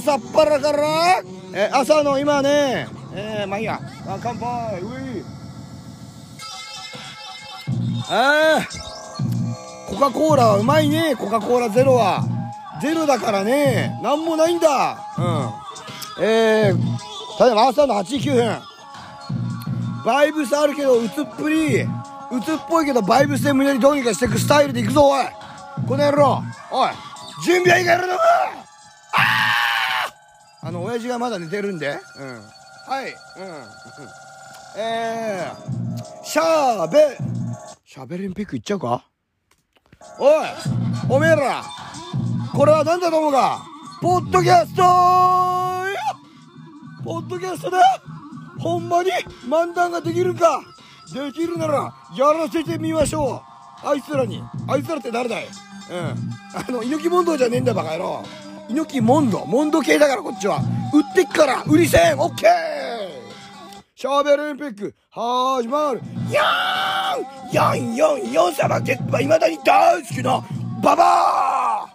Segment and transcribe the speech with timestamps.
[0.00, 1.22] 朝っぱらから、
[1.52, 4.86] えー朝の今ね、えー、まあいいや、あ乾杯、う
[5.18, 5.24] い。
[8.08, 8.66] あ、
[9.90, 12.24] コカ・コーラはうまいね、コカ・コーラゼロは。
[12.80, 14.96] ゼロだからね、なんもないんだ。
[16.18, 16.24] うん。
[16.24, 16.76] えー、
[17.36, 18.58] ただいま朝の8時9分。
[20.06, 21.88] バイブスあるけど、うつっぷり、う
[22.42, 25.26] つっぽいけど、バイブスで胸にどうにかしていくスタイルでいくぞ、おい。
[25.86, 26.90] この野郎、おい、
[27.44, 29.69] 準備はいいからなあ
[30.70, 31.98] の、親父がまだ寝てるんで。
[32.18, 32.42] うん。
[32.86, 33.10] はい。
[33.10, 33.14] うん。
[34.76, 37.18] えー、しゃーべ、
[37.84, 39.04] しゃべれんピックいっちゃうか？
[40.18, 40.46] おい、
[41.08, 41.64] おめえら、
[42.54, 43.62] これは何だと思うか？
[44.00, 45.86] ポッドキャストー
[47.02, 47.82] ポッドキャストだ
[48.58, 49.10] ほんまに
[49.46, 50.62] 漫談ができるか？
[51.12, 53.42] できるなら、やらせてみましょ
[53.84, 54.42] うあいつらに。
[54.68, 55.46] あいつらって誰だい？
[55.46, 55.52] うん。
[56.54, 58.24] あの、猪木問答じゃねえんだバカ野郎。
[58.70, 60.62] 猪木モンド、モンド系だからこっちは。
[60.94, 62.50] 売ってっから、売りせん、オッケー
[63.96, 66.00] シャーベルンピック、始まる。
[66.30, 70.40] やーんやんやんやん様って、未だに大好きな、
[70.80, 71.88] ババア！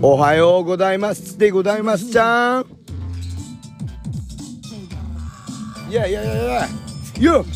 [0.00, 1.36] おはようございます。
[1.36, 2.66] でございますちゃん。
[5.90, 6.66] いやいやいやいや。
[7.18, 7.46] いやうんうん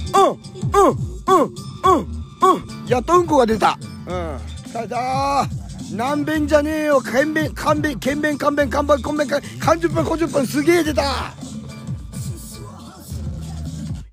[1.26, 2.86] うんうんうん。
[2.88, 3.78] やっとうんこが出た。
[4.06, 4.38] うん
[4.72, 5.46] ただ
[5.92, 7.00] 何遍じゃねえよ。
[7.00, 9.40] 検便勘弁検便勘弁勘弁勘弁勘
[9.78, 11.02] 30分50分すげえ出た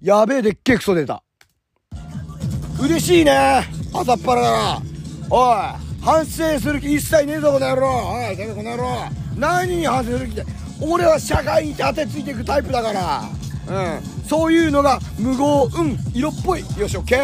[0.01, 1.23] やべえでっけえクソ出た
[2.81, 4.81] 嬉しいね朝っぱらから
[5.29, 5.57] おい
[6.01, 8.85] 反省する気一切ねえぞこの野郎おいてめえこの野郎
[9.37, 13.21] 何に反省する気って俺は社会に当てついていくタイプだから
[13.67, 14.01] うん。
[14.27, 16.65] そういうのが無謀うん色っぽい。
[16.77, 17.19] よしオッケー。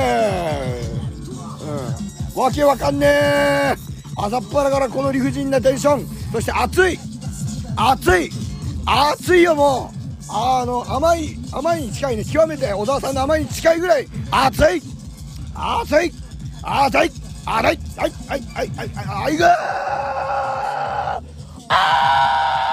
[2.36, 2.42] うん。
[2.42, 3.76] わけわかんねえ。
[4.16, 6.08] 朝っぱらからこの理不尽なテンション。
[6.32, 7.00] そして熱い。
[7.76, 8.30] 熱い。
[8.86, 9.98] 熱いよもう。
[10.30, 12.26] あの甘い甘いに近いね。
[12.26, 14.08] 極めて小沢さんの甘いに近いぐらい。
[14.32, 14.82] 熱い。
[15.54, 16.12] 熱い。
[16.64, 17.28] 熱い。
[17.50, 19.58] あらいはいはいはいはいはいはいが
[21.70, 22.67] あー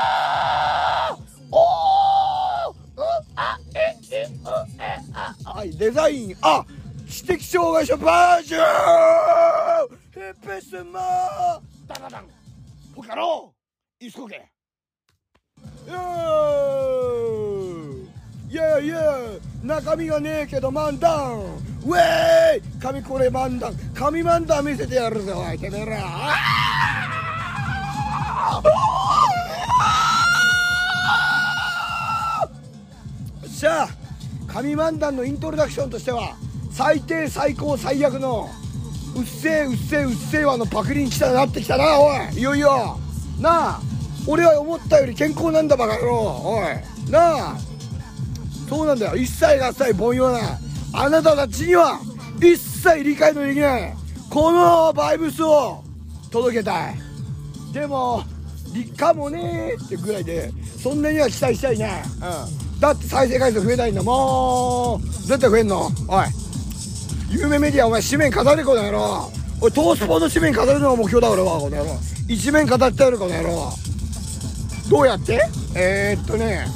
[5.65, 6.63] はいデザインあ
[7.09, 8.63] 知的障害者バージョン。
[10.13, 11.03] ヘペスマー。
[11.87, 12.27] ダダダン。
[12.95, 13.55] ポカロ
[13.99, 14.47] イスコケ。
[15.89, 15.97] イエー
[18.51, 18.57] イ。
[18.57, 21.41] エーイ中身がねえけど漫談。
[21.87, 22.63] ウェーイ。
[22.79, 23.75] 神これ漫談。
[23.95, 25.97] 神漫談見せてやるぜおいてめえら。
[26.03, 33.49] あー。
[33.49, 34.04] しゃあ。
[34.55, 36.37] 神漫談のイントロダクションとしては
[36.71, 38.49] 最低最高最悪の
[39.17, 42.39] うっせえうっせえうっせえわのパクリに来たなってきたなおい。
[42.39, 42.97] いよいよ。
[43.41, 43.81] なあ
[44.29, 47.11] 俺は思ったより健康なんだバカ野郎おい。
[47.11, 47.57] なあ
[48.69, 49.17] そうなんだよ。
[49.17, 50.39] 一切合切凡庸な
[50.93, 51.99] あなたたちには
[52.39, 53.93] 一切理解のできない
[54.31, 55.83] このバイブスを
[56.31, 56.95] 届けたい。
[57.73, 58.23] でも
[58.73, 62.05] りかもねーってぐらいでそんなには期待したいね。
[62.21, 62.64] うん。
[62.85, 65.87] だって再生回数増えないんだもう絶対増えんの？
[65.87, 66.27] おい。
[67.31, 71.99] 有名メディアお前紙面飾れこの野郎おいトースポの紙面飾るのが目標だ俺はこの野郎。
[72.29, 73.73] 一面飾ってやるこの野郎
[74.91, 75.49] どうやって？
[75.75, 76.67] えー、っとね。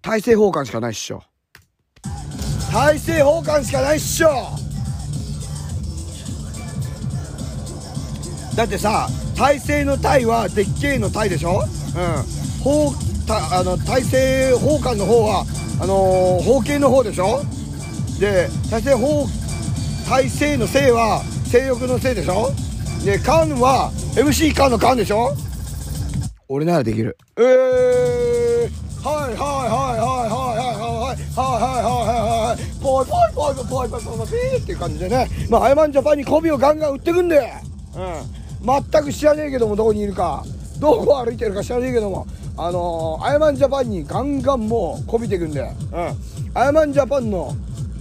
[0.00, 1.22] 大政奉還しかないっしょ。
[2.72, 4.30] 大政奉還しかないっしょ。
[8.56, 11.64] だってさ大政の大はでっけえの大でしょ？
[12.64, 13.09] うん。
[13.30, 15.44] たあの大政奉還の方は
[15.80, 17.42] あのー、法系の方でしょ？
[18.18, 19.26] で大政奉
[20.10, 22.50] 大政の性は性欲の性でしょ？
[23.04, 25.32] で官は MC 官の官でしょ？
[26.48, 27.16] 俺ならできる。
[27.36, 27.44] えー、
[29.08, 32.18] はいはいはいはいはいはいはいはいはいはいはい
[32.48, 37.52] はいポイポイポイポイポイポイポイポイピーっていう感じでねまあアイマンジャパンに媚びをガンガン売ってくんで
[37.94, 40.44] うん全く知らねえけどもどこにいるか
[40.80, 45.70] どこ歩いてるか知らねえけどもあのー、アイマンジャパンにガンガンもう媚びてくんでうん。
[46.54, 47.54] アイマンジャパンの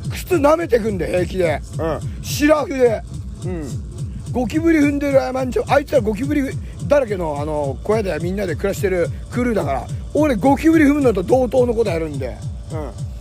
[0.09, 1.61] 靴舐めてくんで平気で。
[1.77, 2.23] うん。
[2.23, 3.01] シラフで。
[3.45, 3.89] うん。
[4.31, 6.43] ゴキブリ踏んでるアイマンジャあいつらゴキブリ
[6.87, 12.37] だらけのあの小屋でみんなで暮らしてるクルーだから俺ゴキブリ踏むのと同等のことやるんで、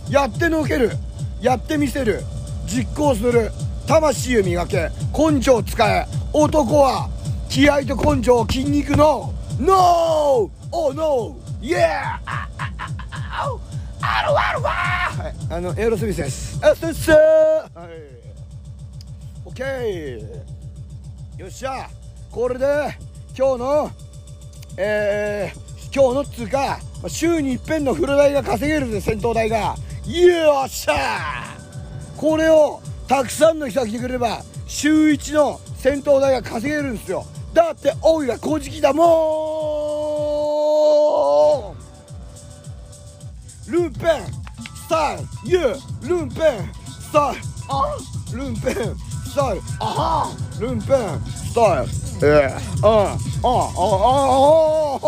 [0.07, 0.91] うん、やってのける。
[1.41, 2.21] やってみせる。
[2.67, 3.51] 実行する。
[3.87, 4.89] 魂を磨け。
[5.17, 6.05] 根性を使え。
[6.33, 7.09] 男は
[7.49, 10.49] 気合と根性筋肉の NO!
[10.71, 11.35] Oh no!
[11.61, 12.17] Yeah!
[14.01, 14.71] あるあるわ。
[14.71, 16.57] はい、あのエアロスミスです。
[16.63, 17.19] あそうっすはい。
[19.53, 20.21] ケー
[21.41, 21.89] よっしゃ。
[22.31, 22.65] これで
[23.37, 23.91] 今日の
[24.77, 25.59] えー、
[25.93, 26.79] 今日のっつうか
[27.09, 29.75] 週に一遍の風呂代が稼げるぜ戦闘代が。
[30.05, 31.57] よっしゃ。
[32.15, 32.79] これを
[33.09, 39.03] たくさんの人が来てくれれば週1の戦闘代が稼げるんですよだっておいら古事記だも
[43.67, 43.71] ん。
[43.71, 44.03] ルンペン。
[44.75, 46.41] スタイユールンペン。
[47.01, 47.35] スタイ
[47.69, 47.97] あ。
[48.33, 48.75] ルンペン。
[48.75, 50.31] スタイルあは。
[50.59, 51.21] ルンペン。
[51.25, 51.91] スタイル
[52.21, 53.47] えー、あああ
[55.03, 55.07] あ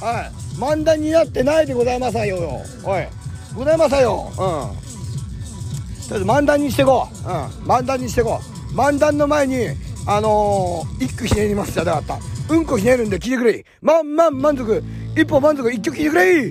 [0.00, 0.30] あはい。
[0.56, 2.38] 漫談になってないでございますよ。
[2.84, 3.06] おい。
[3.54, 4.30] ございますよ。
[4.30, 4.36] うん。
[4.36, 7.28] とりあえず漫談にしてこう。
[7.28, 7.32] うん。
[7.68, 8.40] 漫談にしてこ
[8.72, 8.74] う。
[8.74, 9.68] 漫談の前に
[10.06, 11.72] あのー、一句ひねります。
[11.72, 12.18] じゃなかった。
[12.54, 13.64] うんこひねるんで聞いてくれ。
[13.80, 14.82] まんまん満足。
[15.16, 16.50] 一歩満足一曲聞いてくれ。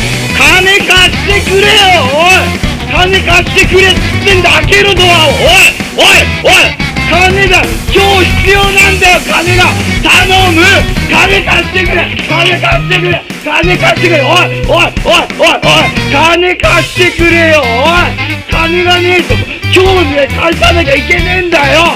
[0.00, 2.48] 金貸してくれよおい。
[2.90, 5.28] 金貸してくれっつってんだ開けろドアを。
[5.28, 6.14] おいおい
[6.44, 6.80] おい。
[7.10, 9.64] 金だ今日必要なんだよ金が。
[10.00, 10.62] 頼む。
[11.10, 12.16] 金貸してくれ。
[12.28, 13.22] 金貸してくれ。
[13.44, 14.22] 金貸してくれ。
[14.22, 16.12] おいおいおいおいおい。
[16.12, 18.48] 金貸してくれよおい。
[18.50, 19.49] 金がねえと。
[19.72, 21.94] 죽음을 위해 살 사람에게 있겠는데요?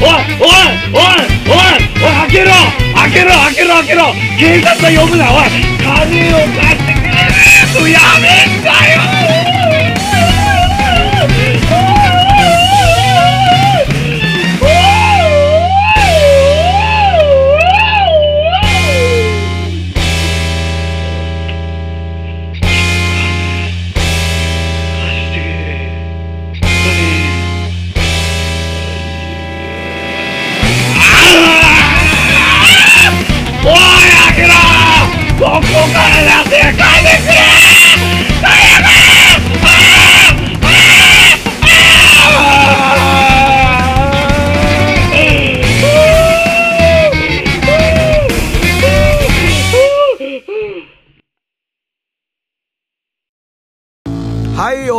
[0.00, 1.78] 와와와와와와
[2.22, 2.52] 아끼러
[2.94, 4.14] 아끼러 아끼러 아끼러.
[4.38, 5.44] 계산사 여부 나와.
[5.82, 6.94] 가네요 같은
[7.72, 9.55] 그야민가요?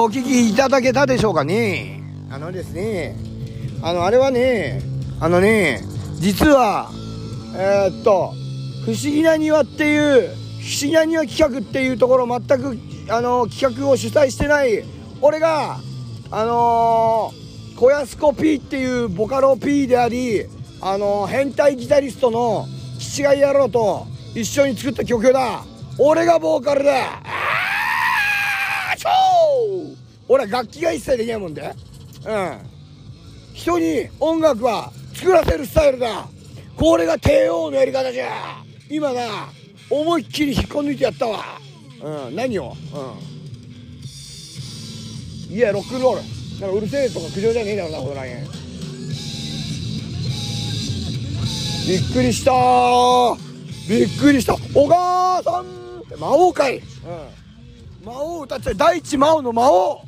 [0.07, 2.01] お聞きいただけたでしょうかね？
[2.31, 3.17] あのですね、
[3.81, 4.81] あの、あれはね、
[5.19, 5.81] あのね、
[6.15, 6.89] 実は、
[7.53, 8.33] えーっと、
[8.85, 12.77] 不思議な庭っていう、不思議な庭企画っていうところ全く、
[13.09, 14.85] あの、企画を主催してない、
[15.19, 15.77] 俺が、
[16.31, 20.45] あのー、小安子 P っていうボカロ P であり、
[20.79, 22.65] あのー変態ギタリストの
[22.97, 25.65] 父が野郎と一緒に作った曲だ。
[25.97, 26.93] 俺がボーカルだ。
[26.93, 29.96] あー
[30.27, 31.61] 俺は楽器が一切できないもんで。
[32.25, 32.59] うん。
[33.53, 36.27] 人に音楽は作らせるスタイルだ。
[36.75, 38.63] これが帝王のやり方じゃ。
[38.89, 39.49] 今な、
[39.89, 41.43] 思いっきり引っこ抜いてやったわ。
[42.01, 42.75] うん、何を？
[45.49, 45.55] うん。
[45.55, 46.21] いや、ロックンロール。
[46.61, 48.47] なんかうるせえとか苦情じゃねえだろうな、このらへん。
[51.87, 52.51] びっくりした
[53.87, 55.63] びっくりしたお母さん
[56.01, 56.83] って魔王かい、うん、
[58.05, 60.01] 魔王歌っちゃう大地魔王の魔王、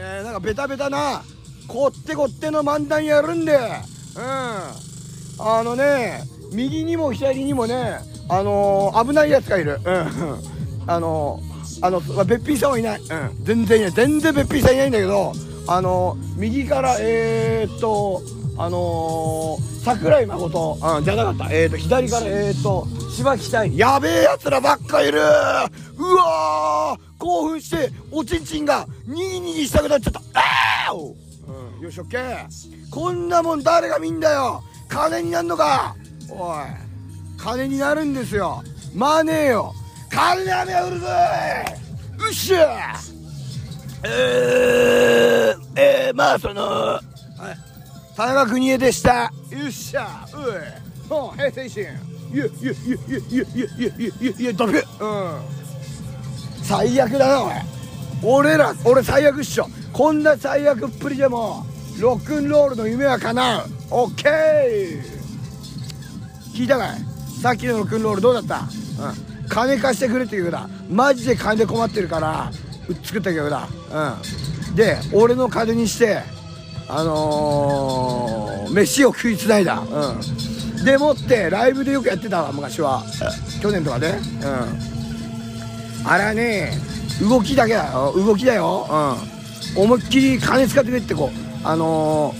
[0.00, 1.22] えー、なんかベタベタな
[1.66, 3.52] こってこっての漫談やるんで。
[3.54, 4.22] うん。
[5.40, 9.80] あのね右にも左にもねあのー、危ないやつがいる。
[9.84, 10.06] うん。
[10.86, 13.90] あのー、あのまあべっぴんさんはいない、うん、全然いない。
[13.90, 15.32] 全然べっぴんさんいないんだけど
[15.66, 18.22] あのー、右からえー、っと
[18.60, 21.48] あのー、桜井誠、うん、じゃなかった。
[21.52, 23.78] えーと、左から、えーと、柴木隊。
[23.78, 25.22] やべえ奴らばっかいるう
[26.16, 30.20] わー興奮して、おちんちんが、にぎにぎしたくなっちゃった。
[30.34, 31.14] あー
[31.76, 32.46] うん、よし、オッケー。
[32.90, 35.94] こんなもん誰が見んだよ金になんのか
[36.28, 36.58] おい、
[37.36, 38.62] 金になるんですよ。
[38.92, 39.72] マネーよ。
[40.10, 41.06] 金なめうるぜ
[42.18, 42.96] うっしゃ
[44.04, 47.67] えー、えー、まあその、はい。
[48.18, 49.30] 田中邦衛でした。
[49.52, 51.82] よっしゃ、うい、ほう、平成維新。
[51.84, 51.86] い
[52.36, 54.80] や、いや、いや、いや、いや、いや、いや、いや、いや、ダメ。
[54.80, 54.84] うん。
[56.64, 57.52] 最悪だな、おい。
[58.24, 59.68] 俺ら、俺最悪っしょ。
[59.92, 61.64] こんな最悪っぷりでも、
[62.00, 63.70] ロックンロールの夢は叶う。
[63.92, 65.00] オッケー。
[66.56, 66.98] 聞いたかい
[67.40, 68.62] さっきのロックンロールどうだった
[69.00, 69.48] うん。
[69.48, 70.68] 金貸してくれって曲だ。
[70.90, 72.50] マジで金で困ってるから、
[73.04, 73.68] 作った曲だ。
[74.68, 74.74] うん。
[74.74, 76.36] で、俺の金にして、
[76.88, 79.80] あのー、飯を食いつないだ。
[79.80, 80.84] うん。
[80.84, 83.04] でもって、ライブでよくやってたわ、昔は。
[83.60, 84.18] 去年とかね。
[84.42, 86.08] うん。
[86.08, 86.72] あれはね、
[87.20, 88.12] 動きだけだよ。
[88.16, 88.86] 動きだよ。
[89.76, 89.82] うん。
[89.82, 92.32] 思いっきり金使ってくれってこう、あの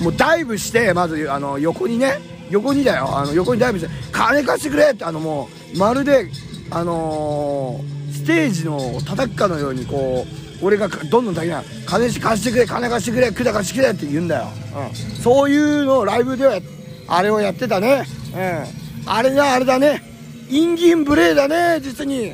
[0.00, 2.18] ー、もうダイブして、まず、あの、横にね、
[2.50, 3.16] 横にだよ。
[3.16, 6.28] あの、横にダイブして、金貸してくれって、あの、もう、まるで、
[6.70, 16.60] あのー、ステージの叩くかのようにこう俺がどんどんだけな金貸してくれ金貸してくれ管貸してくれって言うんだよ、うん、そういうのをライブでは
[17.06, 20.02] あれをやってたね、うん、あれがあれだね。
[20.50, 22.32] インギンブレーだね実に。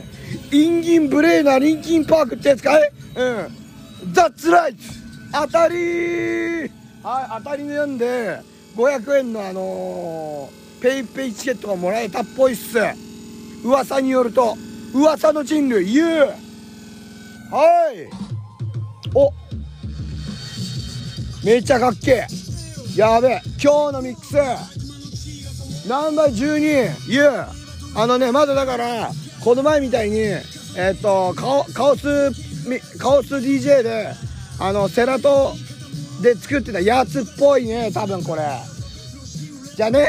[0.52, 2.90] インギンブレーなリンキンパークってやつかい？
[3.16, 4.12] うん。
[4.12, 4.88] ザッツライツ
[5.32, 5.74] 当たり。
[7.02, 8.40] はい当たりなんで
[8.76, 12.78] 500円のあのー、ペイペイチケットがもらえたっぽいっす。
[13.64, 14.56] 噂によると。
[14.94, 16.34] 噂の人類言う
[17.54, 18.10] はい。
[19.14, 19.30] お。
[21.44, 22.26] めっちゃかっけえ。
[22.96, 23.42] やべえ。
[23.62, 25.88] 今日のミックス。
[25.88, 27.46] ナンバー12言う
[27.94, 29.10] あのねまだだから
[29.44, 32.32] この前みたいにえっ、とカオカオス
[32.98, 34.14] カオス DJ で
[34.58, 35.52] あのセラト
[36.22, 38.42] で作ってたやつっぽいね多分これ。
[39.76, 40.08] じゃあね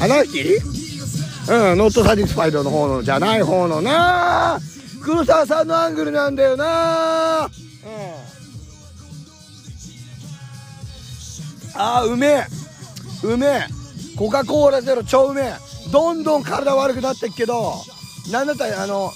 [0.00, 0.77] 花吹
[1.48, 4.58] うんノットサティスファイドの方のじゃない方のな。
[5.02, 7.46] 黒沢さんのアングルなんだよな。
[7.46, 7.50] うん。
[11.74, 12.46] あーうめえ。
[13.24, 13.66] うめえ。
[14.16, 15.54] コカ・コーラゼロ超うめえ。
[15.90, 17.74] どんどん体悪くなってっけど。
[18.30, 19.10] なんだったらあの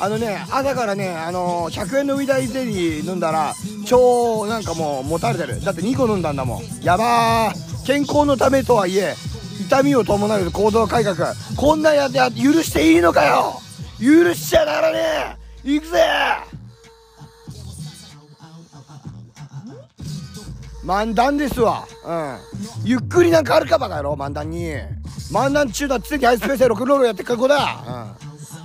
[0.00, 3.52] あのね朝からねあの100円のウィダーゼリー飲んだら
[3.84, 5.60] 超なんかもうもたれてる。
[5.64, 6.62] だって2個飲んだんだもん。
[6.82, 7.86] やばー。
[7.86, 9.14] 健康のためとはいえ
[9.60, 11.34] 痛みを伴う行動改革。
[11.56, 13.60] こんなんやってや許していいのかよ。
[14.00, 14.98] 許しちゃならね
[15.64, 15.70] え。
[15.70, 16.04] 行くぜ。
[20.84, 21.86] 漫談ですわ。
[22.04, 22.38] うん。
[22.84, 24.74] ゆっくりなんかあるかバカ野郎漫談に。
[25.32, 25.98] 漫談中だ。
[25.98, 28.14] 常にハイスペースでロックンロールやってく子だ、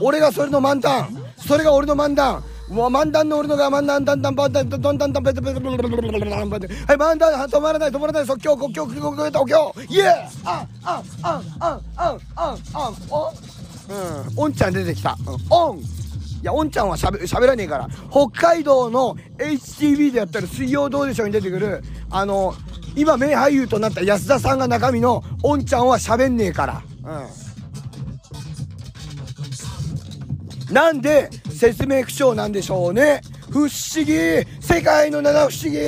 [0.02, 1.18] うん、俺がそれの漫談。
[1.38, 2.44] それが俺の漫談。
[2.70, 10.10] もう漫談の俺のが漫談だんだんバンダンどんだんだんベテベテベテベテベテはい漫談止まらない止まらない即興国境国境国境国境イエー
[10.46, 13.34] あああああああお
[13.90, 15.18] うんおんちゃん出てきた
[15.50, 15.80] オン
[16.42, 17.90] いや、おんちゃんはしゃべ、しゃべらねえから。
[18.10, 22.54] 北海道の HTV でやったら水曜どうでしょうに出てくる、あの、
[22.96, 26.82] 今名俳優となった安田さんが中身の、おんちゃんはしゃべんねえから。
[27.04, 27.49] うん。
[30.72, 33.22] なんで、説明不詳なんでしょうね。
[33.50, 33.70] 不思
[34.06, 34.14] 議
[34.62, 35.82] 世界の七不思議っ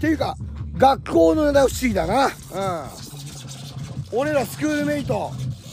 [0.00, 0.36] ていうか、
[0.76, 2.26] 学校の七不思議だな。
[2.26, 4.18] うん。
[4.18, 5.30] 俺らスクールメイト、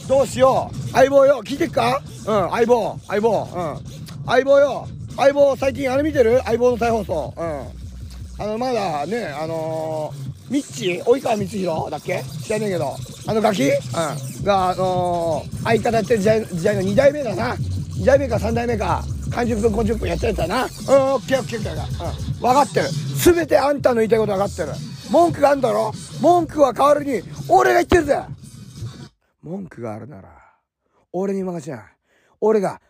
[0.08, 0.90] どうしよう。
[0.90, 2.02] 相棒よ、聞いてっか？
[2.26, 4.26] うん、相棒、相棒、うん。
[4.26, 6.40] 相棒よ、相棒、最近あれ見てる？
[6.44, 7.34] 相棒の再放送。
[7.36, 8.42] うん。
[8.42, 11.00] あの、まだね、あのー、ミッチ？
[11.02, 12.22] 及川光弘だっけ？
[12.42, 12.94] 知らねえけど。
[13.26, 13.64] あのガキ？
[13.64, 14.44] うん。
[14.44, 17.56] が、あのー、相方やってる時代時代の2代目だな。
[18.02, 19.04] 2代目か3代目か。
[19.30, 20.64] 30分、50分やってるやつだな。
[20.64, 20.68] うん、
[21.14, 22.32] オッケーオッケーオッケー。
[22.32, 22.40] うん。
[22.40, 22.88] 分かってる。
[22.88, 24.72] すべてあんたの言いたいこと分かってる。
[25.08, 28.20] 文句があるんだろ文句は代わりに、俺が言ってるぜ
[29.40, 30.30] 文句があるなら、
[31.12, 31.84] 俺に任せな。
[32.40, 32.80] 俺が、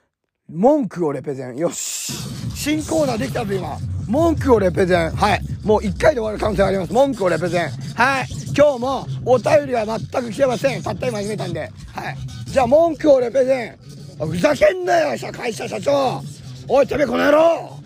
[0.48, 1.58] 文句をレペゼン。
[1.58, 2.14] よし。
[2.54, 3.76] 新コーナーできたぞ、今。
[4.08, 5.10] 文句をレペゼン。
[5.10, 5.40] はい。
[5.62, 6.92] もう1回で終わる可能性があります。
[6.92, 7.68] 文句をレペゼン。
[7.96, 8.26] はい。
[8.56, 10.82] 今日もお便りは全く来てません。
[10.82, 11.60] たった今始めたんで。
[11.60, 11.66] は
[12.10, 12.16] い。
[12.46, 13.91] じゃあ文句をレペゼン。
[14.18, 16.22] ふざけんなよ、社会社社長。
[16.68, 17.78] おい、てめえこの野郎。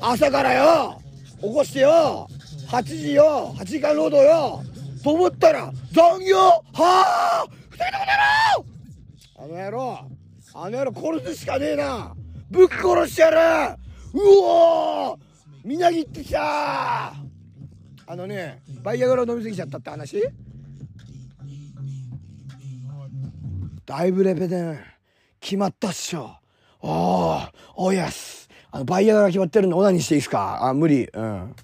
[0.00, 1.00] 朝からよ。
[1.40, 2.28] 起こしてよ。
[2.68, 3.54] 8時よ。
[3.56, 4.62] 8時間労働よ。
[5.02, 7.98] と思ったら、残業はあふざけた
[9.34, 9.84] この野郎
[10.56, 10.68] あの野郎。
[10.68, 12.14] あの野郎殺すしかねえな。
[12.50, 13.38] ぶっ殺してやる
[14.12, 15.18] うおー
[15.64, 17.14] みなぎってきた
[18.06, 20.22] あのね、バイアグラ飲みすぎちゃったって話？
[23.86, 24.93] だいぶレベでン
[25.44, 26.30] 決まったっしょ。
[26.80, 28.48] おー、おやす。
[28.70, 30.64] あの、バイアグラ決まってるんでオナニーしていいっすか？
[30.64, 31.04] あ、無理。
[31.04, 31.54] うん。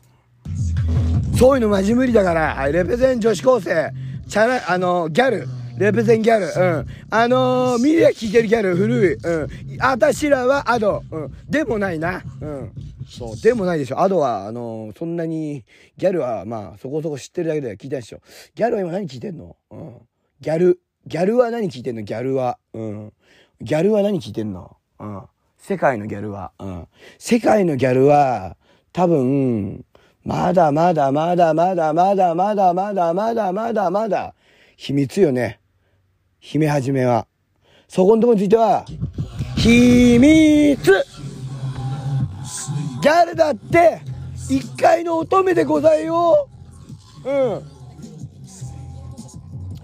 [1.39, 3.91] そういうのマジ無理だから、レペゼン女子高生、
[4.29, 6.87] チャラ、あの、ギャル、レペゼンギャル、うん。
[7.09, 9.49] あのー、ミリア聞いてるギャル古い、うん。
[9.79, 11.35] あたしらはアド、うん。
[11.49, 12.73] でもないな、うん。
[13.09, 14.01] そう、でもないでしょ。
[14.01, 15.65] アドは、あのー、そんなに、
[15.97, 18.21] ギャルは、まあ、そこそこ知ってるだけで聞いたでしょ。
[18.55, 19.57] ギャルは今何聞いてんの？
[19.71, 19.97] うん。
[20.43, 22.03] ギャル、ギャルは何聞いてんの？
[22.03, 22.59] ギャルは。
[22.75, 23.13] うん。
[23.63, 24.77] ギャルは何聞いてんの？
[24.99, 25.23] うん。
[25.59, 26.53] 世界のギャルは。
[26.59, 26.89] うん。
[27.19, 28.57] 世界のギャルは、
[28.93, 29.85] 多分、
[30.25, 34.35] まだまだまだまだまだまだまだまだまだまだ
[34.77, 35.61] 秘密よね。
[36.41, 37.27] 姫始めは。
[37.89, 38.87] そこのとこについては、
[39.57, 40.77] 秘密
[43.03, 44.01] ギャルだって、
[44.49, 46.49] 一階の乙女でございよ
[47.25, 47.63] うん。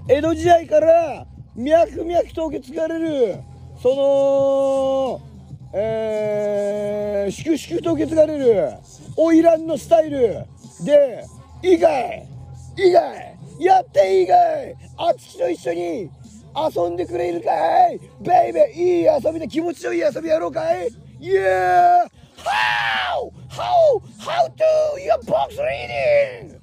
[0.09, 3.41] 江戸時代から脈々と受け継がれる、
[3.83, 5.21] その、
[5.75, 8.73] えー、粛々と受け継がれる、
[9.17, 10.45] 花魁のスタイル
[10.85, 11.25] で、
[11.63, 12.27] 以外、
[12.77, 16.11] 以外、やっていいかいあっちと一緒に
[16.55, 17.51] 遊んでくれるか
[17.89, 17.99] い？
[18.21, 20.89] ベイベーいい遊びで気持ちのいい遊びやろうかい
[21.21, 22.07] ？Yeah!
[22.37, 23.33] How?
[23.49, 24.01] How?
[24.19, 24.65] How to
[25.01, 26.61] your box reading?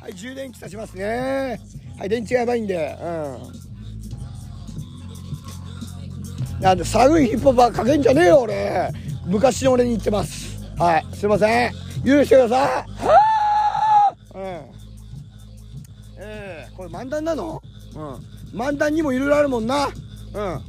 [0.00, 1.60] はい、充電器さしますね。
[1.98, 2.96] はい、電池がやばいんで。
[3.00, 3.65] うん。
[6.60, 8.90] なんで寒いヒップホップはかけんじゃねえよ、俺。
[9.26, 10.56] 昔の俺に言ってます。
[10.78, 11.72] はい、すいません。
[12.04, 12.58] 許してください。
[12.58, 12.86] は
[14.34, 14.42] あうん。
[16.18, 17.62] ええこれ漫談なの？
[17.94, 18.58] うん。
[18.58, 19.88] 漫談にもいろいろあるもんな。
[20.34, 20.60] うん。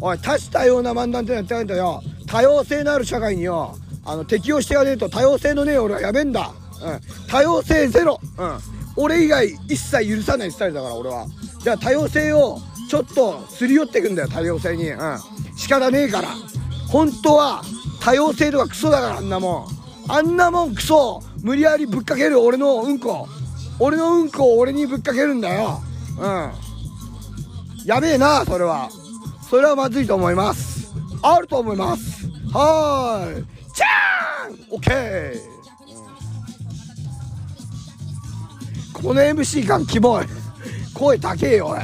[0.00, 2.02] おい、多種多様な漫談ってのやってないんだよ。
[2.26, 6.52] 多様性のある社会によ、あの、適応してやねえと多様性のねえ俺はやべえんだ。
[6.82, 7.00] うん。
[7.28, 8.18] 多様性ゼロ。
[8.38, 8.58] うん。
[8.96, 11.26] 俺以外一切許さないスタイルだから俺は。
[11.62, 14.90] じゃあ多様性をちょっとすり寄ってくんだよ、多様性に。
[14.90, 15.18] うん。
[15.56, 16.28] 仕方ねえから。
[16.88, 17.62] 本当は
[18.00, 19.68] 多様性とかクソだからあんなも
[20.08, 20.12] ん。
[20.12, 23.26] あんなもんクソ無理やりぶっかける俺のうんこ。
[23.78, 25.80] 俺のうんこを俺にぶっかけるんだよ。
[26.18, 26.52] うん。
[27.84, 28.88] やべえな、それは。
[29.50, 30.92] それはまずいと思います。
[31.22, 32.26] あると思います。
[32.52, 33.44] はーい。
[33.74, 35.40] じゃーんオッケー、
[38.92, 40.26] この MC 感キモい。
[40.94, 41.80] 声高えよ、おい。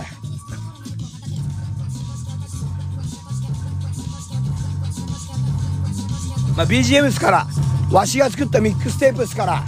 [6.56, 7.46] まあ、BGM ですから。
[7.90, 9.64] わしが作ったミックステープですから。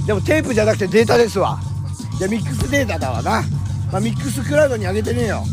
[0.00, 0.06] うん。
[0.06, 1.60] でもテープじゃなくてデータですわ。
[2.18, 3.42] いや、ミックスデータだわな。
[3.92, 5.44] まあ、ミックスクラウドに上げてねえよ。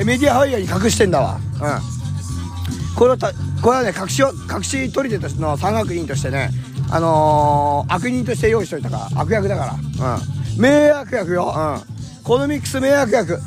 [0.00, 0.06] うん。
[0.06, 1.38] メディアファイヤーに隠してんだわ。
[1.54, 2.96] うん。
[2.96, 6.50] これはた、これはね、隠しを、隠し取り手としての山岳委員としてね、
[6.90, 10.16] あのー、悪人として用意しといたから、悪役だから。
[10.16, 10.60] うん。
[10.60, 11.54] 迷惑役よ。
[11.56, 12.22] うん。
[12.24, 13.36] このミックス迷惑役。
[13.36, 13.42] ふ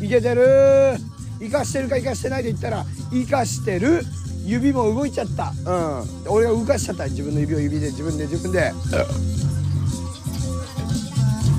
[0.00, 0.96] ぅいけてる
[1.40, 4.02] 生かしてるか生かしてないで言ったら、生かしてる。
[4.48, 5.52] 指も動いちゃった。
[5.66, 6.04] うん。
[6.26, 7.04] 俺が動かしちゃった。
[7.04, 8.72] 自分の指を指で、自分で、自分で。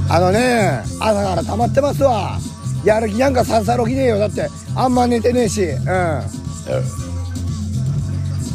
[0.10, 2.40] あのね、朝から溜まってますわ。
[2.84, 4.18] やる気なんかささろぎねえよ。
[4.18, 5.62] だって、あんま寝てねえし。
[5.64, 5.88] うん。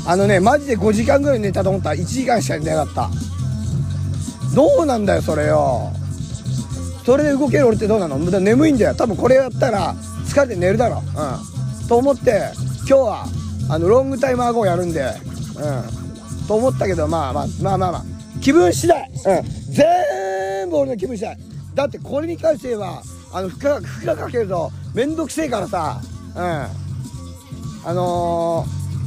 [0.06, 3.10] あのね、マジで5時間ぐらい寝たと思ったら1時間しか寝なかった。
[4.54, 5.92] どうなんだよ、それよ。
[7.06, 8.18] それで動ける俺ってどうなの？
[8.18, 8.94] 眠いんだよ。
[8.94, 9.94] 多分これやったら
[10.26, 11.02] 疲れて寝るだろ。
[11.80, 11.88] うん。
[11.88, 13.26] と思って、今日は、
[13.70, 16.46] あの、ロングタイムアゴやるんで、うん。
[16.46, 18.04] と思ったけど、まあまあ、まあまあまあ、
[18.40, 19.10] 気分次第。
[19.10, 19.14] うん。
[19.72, 21.38] 全部俺の気分次第。
[21.74, 26.00] だってこれに関しては、あの、負荷、負荷かけると、めんどくせえからさ、
[26.36, 26.42] うん。
[27.86, 28.64] あの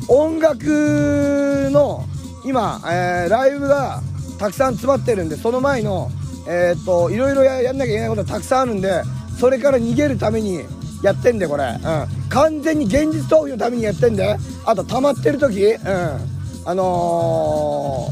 [0.07, 2.05] ー、音楽の
[2.45, 4.01] 今、えーライブが
[4.39, 6.09] たくさん詰まってるんでその前の
[6.47, 9.01] えーっといろいろややんなきゃいけないことがたくさんあるんで
[9.37, 10.63] それから逃げるために
[11.03, 14.37] やってんでこれ、うん、完全に現実逃避のためにやってんで。
[14.65, 15.79] あと溜まってる時、うん、
[16.65, 18.09] あの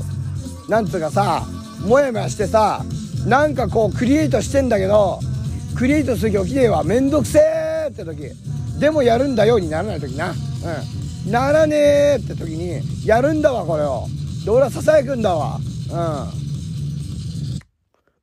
[0.67, 1.43] ー、なんつうかさ
[1.81, 2.81] もやもやしてさ
[3.27, 5.19] なんかこうクリエイトしてんだけど
[5.75, 6.85] クリエイトする気起きねえわ。
[6.85, 8.31] めんどくせえって時。
[8.79, 10.31] でもやるんだようにならない時な。
[10.31, 11.31] うん。
[11.31, 14.05] ならねえって時にやるんだわこれを。
[14.45, 15.59] で俺はささやくんだわ。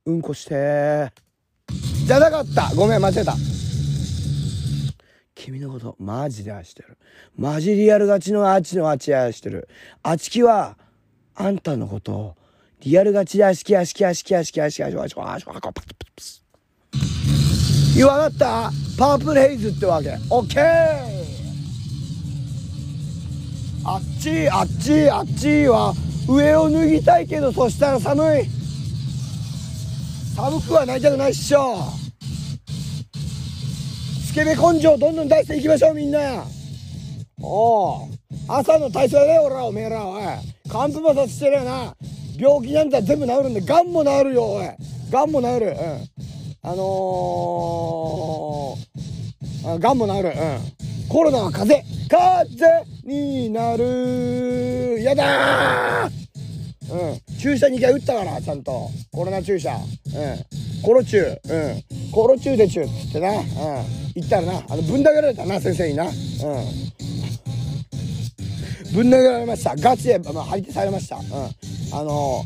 [0.05, 0.13] うん。
[0.13, 1.11] うんこして
[2.07, 2.73] じゃなかった。
[2.75, 3.35] ごめん間違えた。
[5.43, 6.97] 君のことマジで愛してる。
[7.37, 9.67] マジリアルガチのあちのあち愛してる。
[10.01, 10.77] あちきは
[11.35, 12.35] あんたのことを
[12.79, 16.43] リアルガチであしきあしきあしきあしきあしきあしきあしきあしきあしきパキパキパキ
[17.97, 20.63] 言わなかったパープルヘイズってわけオッケー
[23.83, 25.93] あっちあっちあっちは
[26.29, 28.45] 上を脱ぎたいけどそしたら寒い
[30.37, 32.02] 寒くはなりたくないっしょ
[34.33, 36.43] スケベ根性どんどん出していきましょうみんな。
[37.39, 38.07] おう。
[38.47, 40.23] 朝の体操やれよ俺らおめえらおい。
[40.67, 41.95] 寒風摩擦してるよな。
[42.35, 44.65] 病気なんて全部治るんでがんも治るよおい。
[45.11, 45.67] がんも治る。
[45.67, 45.75] うん。
[46.63, 50.29] あのー、あがんも治る。
[50.29, 50.33] うん。
[51.09, 51.75] コロナは風。
[51.75, 54.99] 邪風邪になる。
[55.03, 56.11] やだー。
[56.91, 57.19] うん。
[57.39, 58.89] 注射2回打ったからちゃんと。
[59.11, 59.75] コロナ注射。
[59.75, 59.83] うん。
[60.83, 61.53] コロチュー。
[61.53, 62.11] うん。
[62.11, 63.29] コロチューでチューっつってな。
[63.31, 63.43] うん。
[64.15, 66.03] 言ったらなあのぶん投げられたな先生にな。
[66.05, 66.11] うん。
[68.93, 69.75] ぶん投げられました。
[69.75, 71.17] ガチで、まあ、張り手されました。
[71.17, 71.23] うん。
[71.97, 72.43] あの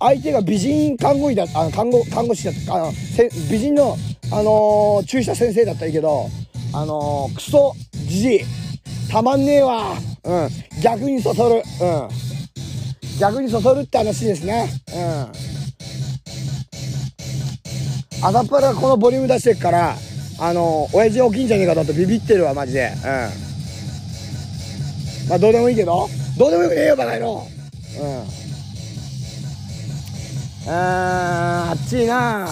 [0.00, 3.96] 相手が美人看護医だあの看護看護師だったあのせ美人の
[4.30, 6.28] あのー注射先生だったらいいけど
[6.72, 8.40] あのークソじじい。
[9.10, 9.94] たまんねえわ。
[10.24, 10.48] うん。
[10.82, 11.54] 逆にそそる。
[11.56, 12.08] うん。
[13.18, 15.47] 逆にそそるって話ですねうん。
[18.20, 19.96] 朝っぱらこのボリューム出してっから
[20.40, 22.92] あの親父大きいんじゃねえかだとビビってるわマジで。
[22.94, 23.00] うん。
[25.28, 26.08] まあどうでもいいけど。
[26.36, 27.46] どうでもよくねえよバカ野郎。
[28.00, 28.38] うん。
[30.70, 32.48] あーあっちいな。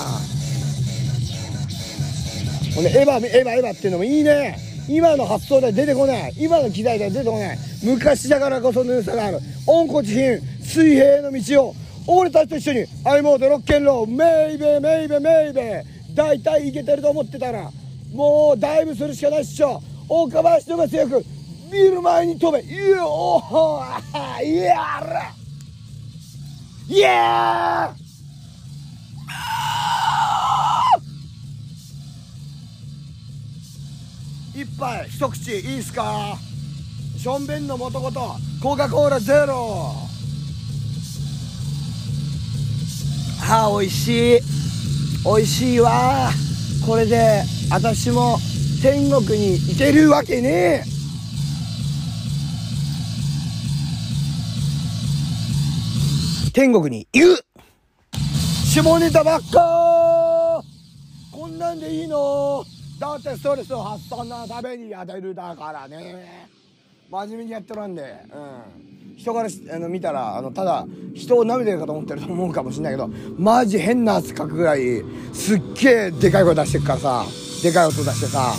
[2.75, 4.59] ほんでエヴァエヴァエヴァっていうのもいいね。
[4.89, 6.35] 今の発想で出てこない。
[6.39, 7.59] 今の機材で出てこない。
[7.83, 9.41] 昔だからこそぬるさがある。
[9.67, 11.75] 温故知新水平の道を
[12.09, 16.15] 俺たちと一緒にアイモードロッケンローメイベーメイベーメイベー。
[16.15, 17.71] 大体いけてると思ってたら
[18.13, 19.83] もうダイブするしかないっしょ。
[20.09, 21.25] 岡林のが強く
[21.71, 22.63] ビル前に飛べ。
[22.63, 23.83] いやおほ
[24.43, 25.33] いやら
[26.89, 34.61] いやー。
[34.63, 36.39] 一杯一口いいっすか？
[37.19, 40.06] しょんべんの元ことコカ・コーラゼロ。
[43.43, 44.41] あー美味しい。
[45.25, 46.31] 美味しいわ。
[46.87, 48.39] これで私も
[48.83, 50.85] 天国に行けるわけね。
[50.85, 50.85] え
[56.53, 57.45] 天国に行く。
[58.65, 60.63] 下ネタばっか。
[61.33, 62.65] こんなんでいいの？
[62.99, 66.49] だってストレスを発散のためにやってるだからね。
[67.11, 68.96] 真面目にやってらんでうん。
[69.17, 75.03] 人からあの見たらあのただ人を舐めてるかと思ってると思うかもしれないけどマジ変な圧かくぐらい
[75.33, 77.25] すっげえでかい声出してるからさ
[77.63, 78.53] でかい音出してさ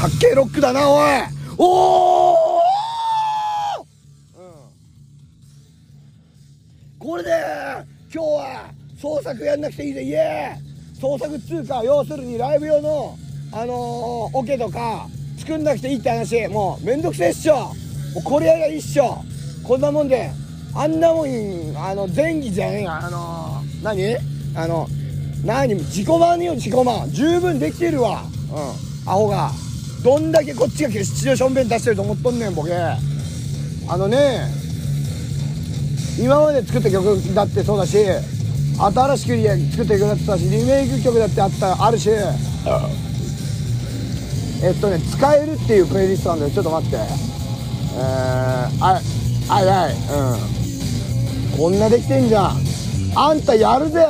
[0.00, 1.02] かっけえロックだなおい!
[1.56, 2.36] おお、
[4.36, 4.40] う
[6.96, 7.30] ん、これで
[8.12, 13.16] 今日は創作やんなくていいぜイエー創作っつうか要するにライブ用の
[13.50, 15.08] あのー、オケとか
[15.42, 16.46] 作んなくていいって話。
[16.46, 17.56] もうめんどくせえっしょ。
[17.56, 17.72] も
[18.18, 19.18] うこれやりゃいいっしょ
[19.64, 20.30] こんなもんで
[20.74, 21.26] あんなもん
[21.76, 24.16] あの前儀じゃねえあの、何？
[24.54, 24.86] あの
[25.44, 25.74] 何？
[25.74, 27.10] 自己満よ自己満。
[27.10, 28.22] 十分できてるわ。
[29.04, 29.10] うん。
[29.10, 29.50] アホが。
[30.04, 32.72] どんだけこっちが七のしょんべん出してると思っとんねんボケ。
[32.74, 34.46] あのね
[36.20, 37.98] 今まで作った曲だってそうだし
[38.78, 42.08] 新しく作った曲だってたしリメイク曲だってあったあるし。
[42.10, 43.11] うん
[44.64, 46.52] えっとね使えるっていうプレイリストなんだよ。
[46.52, 46.96] ちょっと待って。
[46.96, 47.02] えー、
[48.80, 49.00] あ
[49.48, 49.94] はいはい。
[51.52, 51.58] うん。
[51.58, 52.56] こんなできてんじゃん。
[53.14, 54.06] あんたやるぜ。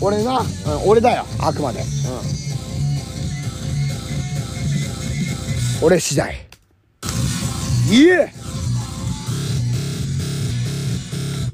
[0.00, 0.46] 俺な、うん、
[0.88, 1.24] 俺だよ。
[1.38, 1.80] あくまで。
[1.80, 1.86] うん。
[5.86, 6.34] 俺次第。
[7.92, 8.32] いえ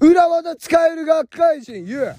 [0.00, 1.84] 裏技使える学会人。
[1.84, 2.14] 言え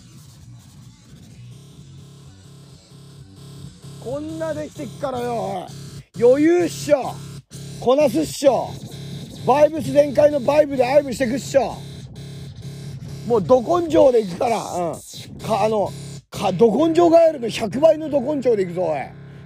[4.03, 5.90] こんなできてっからよおい。
[6.23, 7.15] 余裕っしょ。
[7.79, 8.69] こなすっしょ。
[9.47, 11.75] バイブス全開のバイブでアイブしてくっしょ。
[13.27, 14.57] もうど根性でいくから。
[14.57, 15.39] うん。
[15.39, 15.91] かあの
[16.29, 17.47] かど根性ガエルの。
[17.47, 18.99] 100倍のど根性でいくぞおい。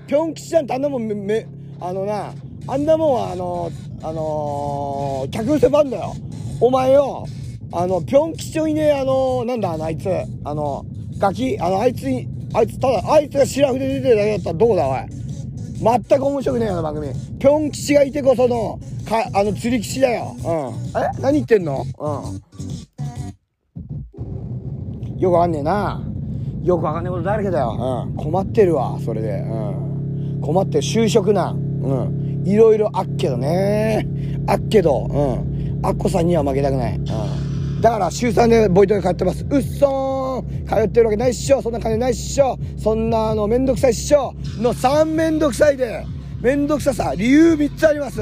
[0.06, 1.48] ぴょん吉ちゃんってあんなもんめめ
[1.80, 2.34] あのな
[2.68, 3.72] あんなもんはあの
[4.04, 6.14] あのー、客寄せバンドよ。
[6.60, 7.26] お前よ
[7.72, 10.10] あのぴょん吉ちょいねあのなんだあのあいつ。
[10.44, 10.86] あの
[11.20, 15.25] ガキあのあいつにあいつただあいつがシラフで出てるだけだったらどうだおい。
[15.78, 17.10] 全く面白くねえよな番組。
[17.40, 20.36] ぴょん吉がいてこそのかあの釣り吉だよ。
[20.38, 20.46] うん。
[21.00, 21.12] え？
[21.22, 21.86] 何言ってんの？
[22.00, 22.10] う
[25.18, 25.20] ん。
[25.20, 26.02] よくわかんねえな。
[26.64, 29.56] よくわかんねえことだらけだよ、うん、困ってるわそれで、う
[30.38, 31.56] ん、困ってる就職難。
[31.84, 31.94] う
[32.44, 32.44] ん。
[32.46, 34.08] いろいろあっけどね。
[34.48, 35.06] あっけど。
[35.06, 35.56] うん。
[35.84, 37.06] アッコさんには負けたくない、うん、
[37.86, 39.46] だから週3でボイトレ通ってます。
[39.48, 40.66] うっそーん。
[40.66, 41.62] 通ってるわけないっしょ。
[41.62, 42.58] そんな金ないっしょ。
[42.80, 44.34] そんなあのめんどくさいっしょ。
[44.58, 46.04] の3めんどくさいで。
[46.42, 47.14] めんどくささ。
[47.16, 48.22] 理由3つあります。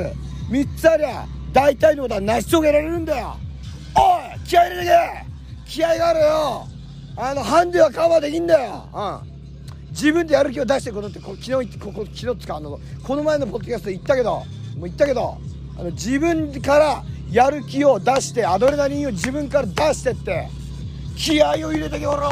[0.52, 3.38] 3つありゃ大体のことは成し遂げられるんだよ。
[3.96, 5.72] おい気合入れてけ。
[5.72, 6.68] 気合があるよ。
[7.16, 8.90] あのハンデはカバーできんだよ。
[8.94, 9.92] うん。
[9.92, 14.32] 自分でやる気を出してることってこ昨日言ってここ昨日使うのこの前のポッドキャストで言ったけど。
[14.32, 14.46] も
[14.80, 15.38] う言ったけど。
[15.78, 20.48] あの自分からやる気を出してアドレナリンを自分から出してって。
[21.18, 22.32] 気合を入れてけおろい。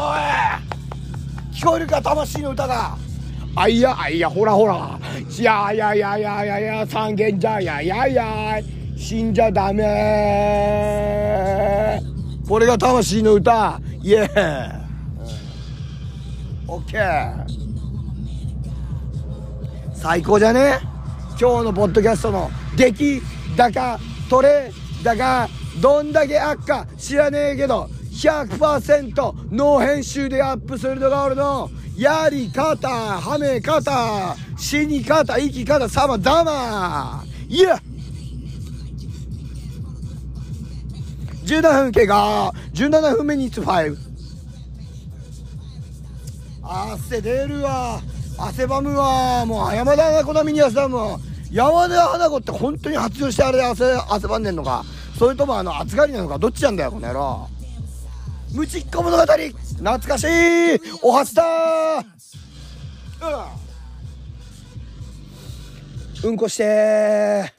[1.51, 2.95] 聞こえるか魂の歌が。
[3.55, 4.99] あいやあいやほらほら。
[5.27, 8.59] いやいやいやいやいやいや三軒じゃやいやいや。
[8.95, 9.83] 死んじゃダメ。
[12.47, 13.81] これが魂の歌。
[14.03, 14.81] イエー
[16.67, 17.45] オッケー
[19.95, 20.77] 最高じゃね？
[21.39, 23.21] 今日のポッドキャストの出来
[23.57, 24.47] 高取
[25.03, 25.49] れ高
[25.81, 37.23] どんだけ悪か知らねえけど100%ノー編集でアップするのが俺のやり方はめ方死に方生き方様々。
[37.47, 37.81] いや。
[41.45, 42.53] 17分経過。
[42.73, 43.97] 17分目に5
[46.63, 48.01] 汗出るわ。
[48.37, 49.45] 汗ばむわ。
[49.45, 51.19] もう山田花子並みに汗ばむわ
[51.51, 54.85] 山田花子って本当に発情してあれで汗汗ばんでんのか
[55.19, 57.47] それともあの暑がりなのかどっちなんだよこの野郎。
[58.53, 60.27] ムチっ子物語懐かしい
[61.01, 62.05] おはスター
[66.23, 66.29] うん。
[66.29, 67.53] うんこして。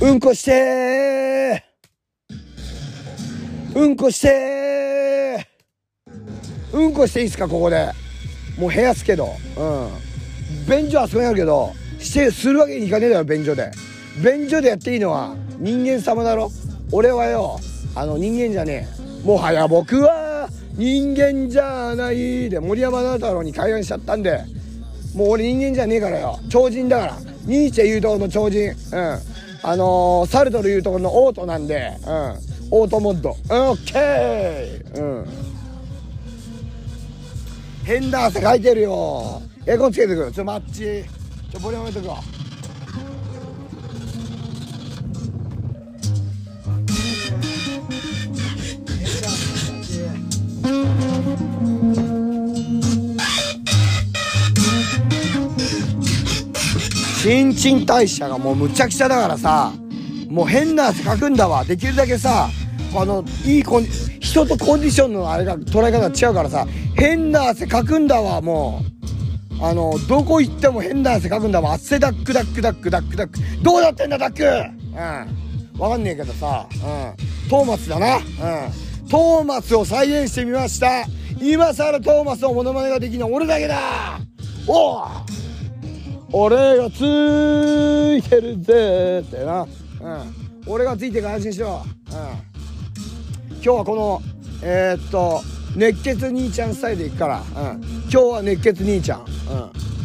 [0.00, 1.64] うんこして。
[3.74, 5.48] うんこして。
[6.72, 8.01] うんこしていいっすかここで。
[8.62, 9.34] もう部屋っすけど。
[9.56, 10.68] うん。
[10.68, 13.72] 便所あそこにあるけどしてするわけにいかねえだろ便所で。
[14.22, 16.50] 便所でやっていいのは人間様だろ。
[16.92, 17.58] 俺はよ
[17.96, 18.88] あの人間じゃね
[19.24, 19.26] え。
[19.26, 24.44] もはや僕は人間じゃないで森山直太朗に開眼しちゃったんで。
[25.16, 26.38] もう俺人間じゃねえからよ。
[26.48, 27.16] 超人だから。
[27.44, 28.70] ニーチェ言うとこの超人。
[28.70, 29.18] うん。
[29.64, 31.92] あのー、サルトル言うとこのオートなんで。
[32.06, 32.12] うん。
[32.70, 33.30] オートモッド。
[33.30, 35.00] オッケー。
[35.00, 35.51] うん。
[37.84, 39.42] 変な汗かいてるよ。
[39.66, 40.32] エコンつけてくる。
[40.32, 41.04] ちょマッチ。
[41.50, 42.22] ちょボリューム上げとくわ。
[57.22, 59.72] 新陳代謝がもうむちゃくちゃだからさ
[60.28, 61.64] もう変な汗かくんだわ。
[61.64, 62.48] できるだけさ
[62.94, 68.82] あのいいコン人とコンディションのあれが捉え方が違うからさ変な汗かくんだわも
[69.60, 69.64] う。
[69.64, 71.72] あのどこ行っても変な汗かくんだわ。
[71.72, 75.80] 汗ダックダックダックダックダックどうなってんだダックうん。
[75.80, 76.66] わかんねえけどさ。
[76.72, 77.48] うん。
[77.48, 78.16] トーマスだな。
[78.16, 78.22] うん。
[79.08, 81.04] トーマスを再現してみました。
[81.40, 83.78] 今更トーマスのモノマネができるのは俺だけだ。
[84.66, 85.08] おお
[86.32, 89.68] 俺がついてるぜってな、うん、
[90.66, 94.22] 俺がついてから安心しろ、うん、今日はこの
[94.62, 95.42] えー、っと
[95.76, 99.26] 熱血兄ちゃんスタイルでいくから、うん、今日は熱血兄ちゃん、うん、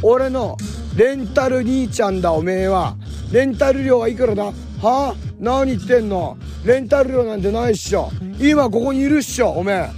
[0.02, 0.58] 俺の
[0.96, 2.96] レンタル兄ちゃんだおめえは。
[3.32, 4.46] レンタル料はいくらだ？
[4.46, 4.54] は？
[4.82, 6.38] あ何言ってんの？
[6.66, 8.10] レンタル料なんてないっしょ。
[8.40, 9.90] 今ここにいるっしょおめえ。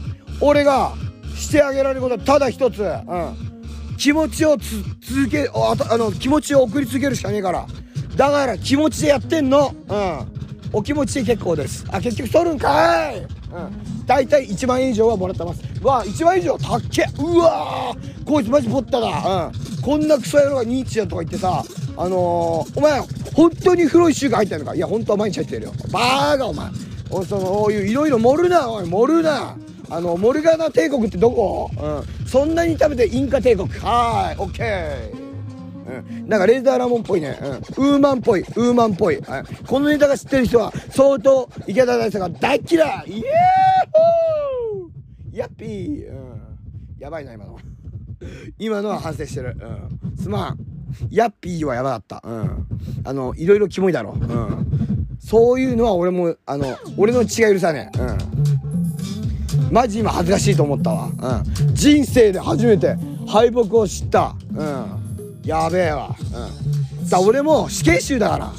[0.41, 0.93] 俺が
[1.35, 2.81] してあげられることはただ一つ。
[2.81, 3.95] うん。
[3.97, 7.67] 気持ちを続けああの気持ちを送り続けるしかねえから。
[8.15, 9.75] だから気持ちでやってんの。
[9.87, 10.39] うん。
[10.73, 11.85] お気持ちで結構です。
[11.91, 13.27] あ結局取るんかい？
[13.53, 14.05] うん。
[14.05, 15.61] 大体1万円以上はもらってます。
[15.83, 17.05] わあ1万円以上たっけ。
[17.17, 19.81] うわこいつマジポッタだうん。
[19.81, 21.63] こんなクソ野郎がニーチだとか言ってさ
[21.97, 23.01] あのー、お前
[23.33, 24.75] 本当に風呂1週間入ってんのか。
[24.75, 25.73] いや本当は毎日入ってるよ。
[25.91, 26.69] バーガーお前。
[27.11, 28.85] おそのおいういろいろ盛るなおい。
[28.87, 29.55] 盛るな。
[29.91, 33.67] あのモルガナ帝国ってどこ、うん、そんなに食べてインカ帝国。
[33.69, 34.37] はーい。
[34.37, 35.28] オッケー、
[35.89, 43.23] うん、なんかレーザーラモンっぽいね、うん、ウーマンっぽいウーマンっぽい、はい、このネタが知ってる人は相当池田大輔が大嫌いイエー
[43.91, 46.41] ホーヤッピー、うん、
[46.99, 47.59] やばいな今の
[48.59, 50.57] 今のは反省してる、うん、すまん
[51.09, 52.21] ヤッピーはやばかった。
[52.23, 52.67] うん。
[53.03, 54.11] あの、いろいろキモいだろ。
[54.11, 54.67] うん。
[55.19, 57.99] そういうのは俺も、あの、俺の血が許さねえ。
[57.99, 58.17] うん。
[59.71, 61.43] マジ今恥ずかしいと思ったわ。
[61.61, 61.73] うん。
[61.75, 62.95] 人生で初めて
[63.27, 64.35] 敗北を知った。
[64.53, 64.98] うん。
[65.49, 66.15] やべえわ。
[67.01, 67.07] うん。
[67.07, 68.53] さ、俺も死刑囚だから。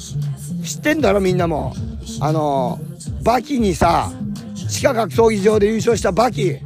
[0.65, 1.73] 知ってんだろみんなも。
[2.19, 4.11] あのー、バキにさ、
[4.53, 6.57] 地下格闘技場で優勝したバキ。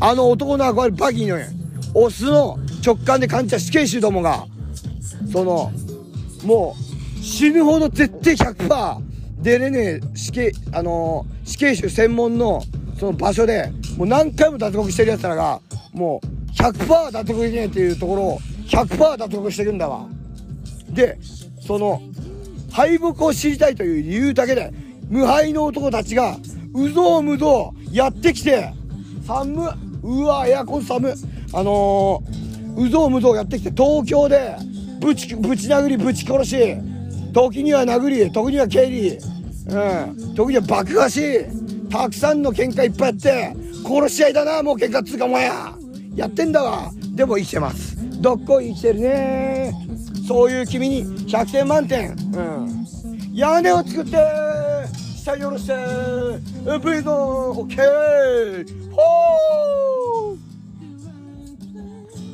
[0.00, 1.38] あの男の憧れバキの
[1.94, 4.44] オスの直感で感じた死刑囚どもが、
[5.32, 5.72] その、
[6.44, 6.76] も
[7.18, 9.00] う、死ぬほど絶対100%
[9.40, 12.62] 出れねえ死刑、あの、死刑囚専門の
[13.00, 15.62] その場所で、もう何回も脱獄してる奴らが、
[15.94, 20.06] もう100%脱獄できないっていうところを100%脱獄してるんだわ。
[20.90, 21.18] で、
[21.60, 22.02] その、
[22.70, 24.72] 敗北を知りたいという理由だけで、
[25.08, 26.36] 無敗の男たちが、
[26.74, 28.72] うぞうむぞうやってきて、
[29.26, 29.68] 寒
[30.02, 31.14] うわ、エアコン寒
[31.52, 34.56] あのー、うぞうむぞうやってきて、東京で、
[35.00, 36.56] ぶち、ぶち殴り、ぶち殺し、
[37.32, 39.18] 時には殴り、時には蹴り、
[39.66, 41.20] うん、時には爆破し、
[41.90, 45.72] たくさんの喧嘩いっぱいやって殺し合いだなもう喧嘩っつうかもや
[46.16, 46.90] やってんだわ。
[47.14, 47.96] でも生きてます。
[48.24, 49.74] どっこい生きてるね。
[50.26, 52.12] そういう君に100点満点。
[52.32, 52.86] うん。
[53.34, 54.16] 屋根を作って
[55.14, 55.74] 下に下ろして
[56.78, 60.36] ブイゾンオッケーほ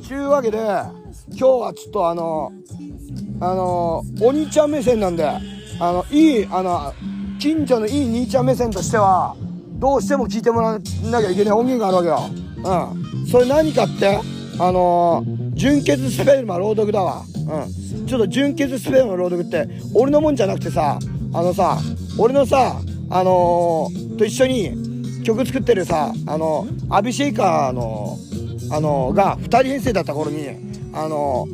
[0.05, 2.53] ーちゅうわけで今日はちょっとあの
[3.41, 5.41] あのお兄ちゃん目線なんであ
[5.81, 6.95] のいいあの
[7.41, 9.35] 近所のいい兄ちゃん目線としては
[9.81, 10.79] どうしても聞いてもらわ
[11.11, 12.31] なきゃいけない音源があるわ
[12.63, 12.93] けよ。
[13.23, 13.27] うん。
[13.27, 14.21] それ何かって、
[14.63, 17.25] あのー、純血スペルマ朗読だわ。
[17.25, 18.07] うん。
[18.07, 20.99] ちょっと純血スペルマ朗読って、俺のもんじゃなくてさ、
[21.33, 21.79] あのさ、
[22.19, 28.19] 俺のさ、あのー、と一緒に曲作ってるさ、あの、アビシェイカーの、
[28.71, 30.47] あの、が2人編成だった頃に、
[30.93, 31.47] あの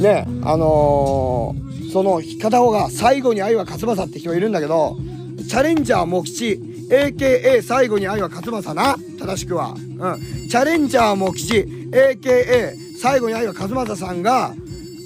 [0.00, 1.54] ね、あの
[1.92, 4.96] その片方が最後に愛は勝つばさって人がいるんだけど、
[5.48, 8.96] チャレンジャー茂吉 AKA 最後に愛は勝正な。
[9.18, 14.54] 正しくは、うん、チャレンジャーも吉 AKA 最後に愛は勝正さんが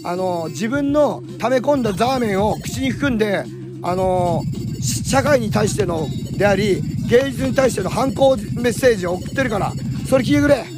[0.05, 3.45] あの自分の溜め込んだザーメンを口に含んで
[3.83, 4.43] あの
[4.81, 9.73] 社会に対してのであり芸術に対しての反抗メッセージを送ってるから。
[10.09, 10.78] それ聞いてくれ。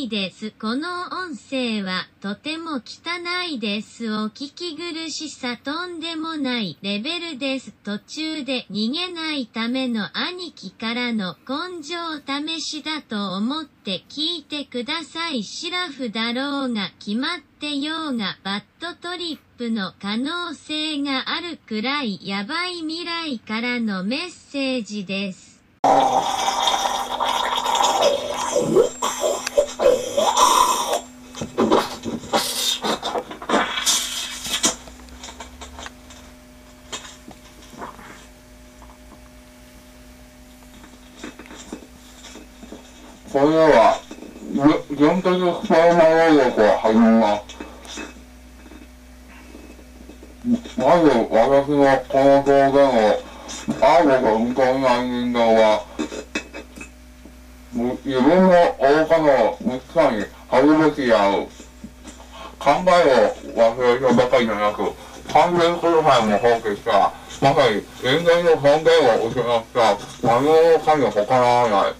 [0.00, 0.52] 注意です。
[0.52, 2.80] この音声はとても汚
[3.50, 4.10] いです。
[4.10, 7.72] お聞き苦しさとんでもないレベルです。
[7.84, 15.42] 途中で逃げないための兄貴からの根性試しだと思って聞いてください。
[15.42, 25.60] シラフだろうが決まってようがバッドトリップの可能性があるくらいやばい未来からのメッセージです。
[43.32, 44.00] それでは、
[45.30, 47.60] げ原発スパーマ能力を始めます。
[50.76, 53.22] まず、私のこの表現を、
[53.80, 55.84] アーゴが認めない人間は、
[58.04, 61.46] 自分の愚かの無さに恥ずべきである。
[62.58, 64.92] 考えを忘れたばかりじゃなく、
[65.32, 71.94] 完全するさえも放棄した、まさに人間の尊厳を失った何者かに他ならない。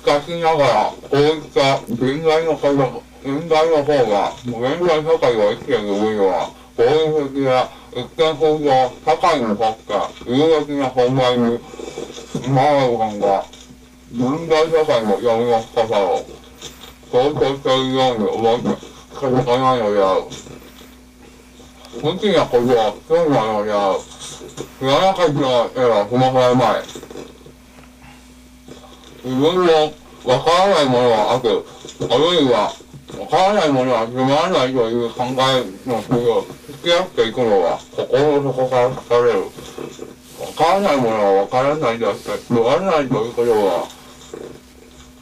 [0.00, 6.84] しかしながら、こういった人材の方、人材の方が、現在社会を生きている上では、合
[7.20, 9.92] 理的な一見法上、社会にとって
[10.26, 13.44] 有益な存在になるのが、
[14.10, 16.24] 現代社会のやりの仕方を、
[17.12, 20.22] 想定しているように思って仕方がないのである。
[22.02, 23.98] 無知なことは不幸なのである。
[24.78, 25.34] 知らなかっ
[25.74, 27.00] たら済まされまい。
[29.24, 29.92] 自分の
[30.24, 31.64] わからないものは悪、
[32.10, 32.72] あるいは
[33.18, 39.40] わからないものはつまらないという考えの人を付き合っていくのは心の底から疲れる。
[40.40, 43.88] わからないものはわからないだって、つまらないということは、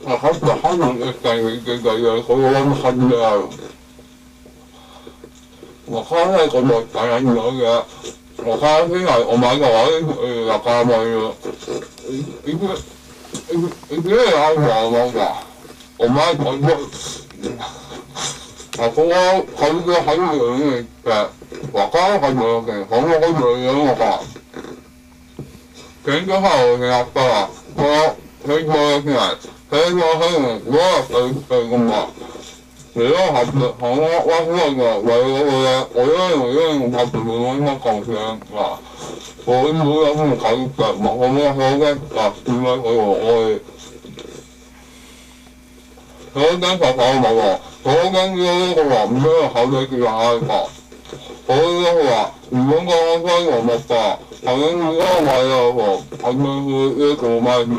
[0.05, 3.49] まあ、かつて反の絶対に言っていたいわゆるそれはのはずである。
[5.93, 11.35] わからないことを聞かないんだ、わからないお前が悪いというわからないよ。
[12.47, 12.98] いいく
[13.91, 15.43] いくらあるとは思うが、
[15.99, 16.75] お前こんな、あ
[18.91, 21.11] そこは軽く初めて見に行って、
[21.73, 24.21] わからなかったわけに、そんなこと言えるのか。
[26.05, 27.88] 選挙さえをやったら、この
[28.47, 29.37] 成長できない。
[29.71, 32.07] 成長するのにどうやって生きていくんだ。
[32.95, 43.61] 自由発、そのワクワクが我々で、親より家に立って無能になるかも、ういう文学に限って、まともな表現が少ないことが多い。
[46.35, 50.69] 表現者さんまは、表現上のことは見せるはずべきじゃないか。
[51.47, 57.73] そういうことは、自分が面白いと思ったら、他人にどう前だろうと、発明する勇気もないし、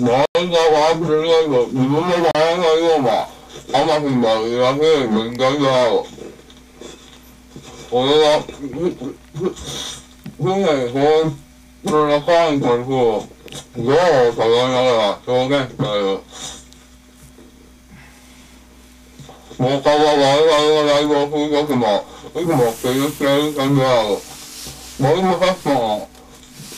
[0.00, 0.08] 周
[0.40, 0.56] りが
[0.88, 3.28] 悪くしないと、自分の場合がような、
[3.72, 6.00] 甘くなりやすい人間である。
[7.90, 8.40] これは、
[10.36, 10.90] ふ、ふ、常に
[11.86, 16.20] そういう中に対する、どうを互いながら表現している。
[19.56, 24.18] 放課は我々がライブをするとも、いつも気にしている点である。
[24.98, 26.08] 森のファッションを、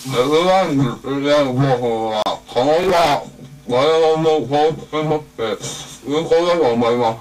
[0.07, 0.12] デ
[0.45, 3.23] ザインについてある方法は、可能が
[3.69, 5.42] 我々もそうして持って、
[6.07, 7.19] 有効だと思います。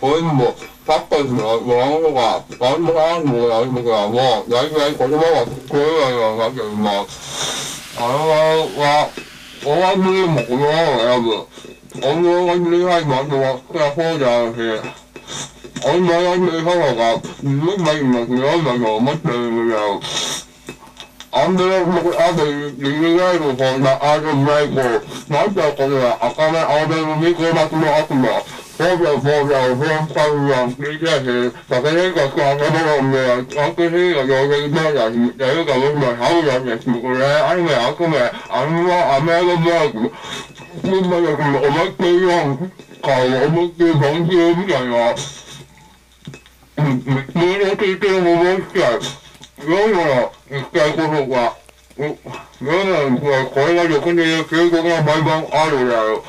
[0.00, 7.98] それにも、サッカーのドラマとか、バンドランドをやるときはもう、大体言葉が聞こえないようになっています。
[7.98, 8.28] 我々
[8.84, 9.08] は、
[9.64, 11.48] 大枠にも言葉を選ぶ。
[12.06, 14.58] 音量が小さいバンドは、そりゃそうであるし、
[15.88, 20.00] 音量が小さい方が、自分たちも強いだと思っているのである。
[21.36, 28.63] アンドレスのあと、リニガイルそんなアートブレイクを、なんてことは赤目アーベルミコマスの悪魔、そうじゃそうじゃ、フランスパルが聞いてし、酒レが使われるの、悪性
[34.14, 36.90] が上下になるやつ、やるか僕もハウやつです。
[37.00, 38.18] これ、アニメ、悪名、
[38.50, 39.98] アニメ、アメリカブレイク、
[40.82, 41.38] みんなで思
[41.84, 42.64] いっきりやんか、
[43.46, 45.14] 思いっきり本気みたいな、
[46.76, 48.98] うん、普通に聞いてるものしか、
[49.60, 51.56] どういうの言いたいことが、
[51.96, 56.22] う、どういうのこれが毎晩あるである。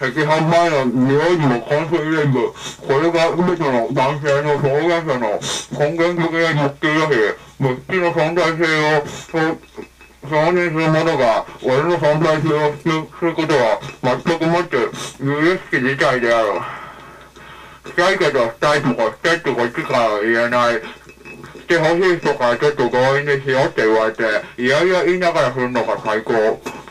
[0.00, 5.40] 赤飯前の名字の関数連部、これが全ての男性の表現者の
[5.78, 7.14] 根源的な欲求だし、
[7.60, 8.64] 物質の存在性
[8.96, 9.04] を
[10.24, 14.76] 承認する者が俺の存在性をすることは全くもって
[15.20, 16.60] 有意識自体である。
[17.86, 20.82] したいけどしたいとかしてってこっちから言えない。
[21.64, 24.22] してほしい人からちょっと強引にしようって言われて、
[24.62, 26.32] いやいや言いながらするのが最高。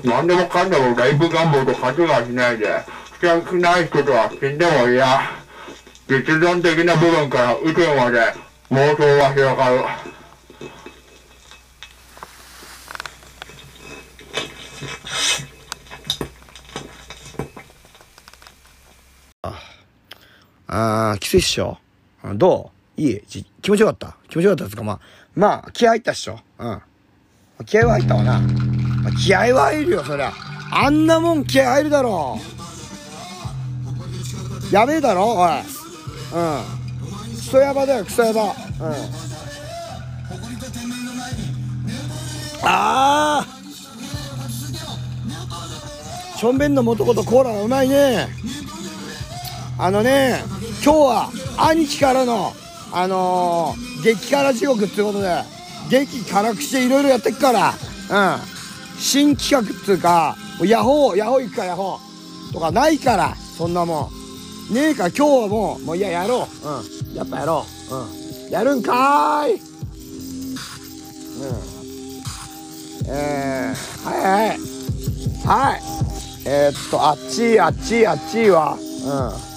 [0.03, 5.05] 何でもかんでもレイプ願望と勘違いしないで、したくない人とは死んでも嫌。
[6.07, 8.19] 実存的な部分から宇宙まで
[8.71, 9.81] 妄想が広がる。
[20.67, 21.77] あー、キスっしょ。
[22.35, 22.72] どう？
[22.97, 23.21] いい
[23.61, 24.99] 気持ちよかった気持ちよかったですかまあ、
[25.35, 26.39] まあ、気合入ったっしょ。
[26.59, 26.81] うん。
[27.65, 28.39] 気合は入ったわな。
[28.39, 30.31] まあ気合は入るよ、そりゃ。
[30.71, 32.39] あんなもん気合入るだろ
[34.71, 34.73] う。
[34.73, 35.49] やべえだろ、おい。
[35.51, 35.63] うん。
[37.35, 38.43] クソヤバだよ、クソヤバ。
[38.43, 38.53] うん。
[42.65, 43.63] あー
[46.39, 48.27] しょんべんの素ことコーラがうまいね。
[49.77, 50.43] あのね、
[50.83, 52.53] 今日は兄貴からの、
[52.93, 55.43] あのー、激辛地獄ってことで、
[55.89, 58.37] 激辛くしていろいろやってっから、うん。
[58.99, 62.53] 新企画っつうか、ヤホー、ヤホー行くか、ヤホー。
[62.53, 64.11] とかないから、そんなも
[64.71, 64.73] ん。
[64.73, 66.67] ねえか今日はもう、もういや、やろう。
[67.09, 67.15] うん。
[67.15, 67.95] やっぱやろう。
[67.95, 68.51] うん。
[68.51, 69.53] やるんかーい。
[69.53, 69.59] うん。
[73.07, 74.59] えー、はいはい。
[75.45, 75.81] はい。
[76.45, 79.53] えー、っと、あっち、あっち、あっちは、うん。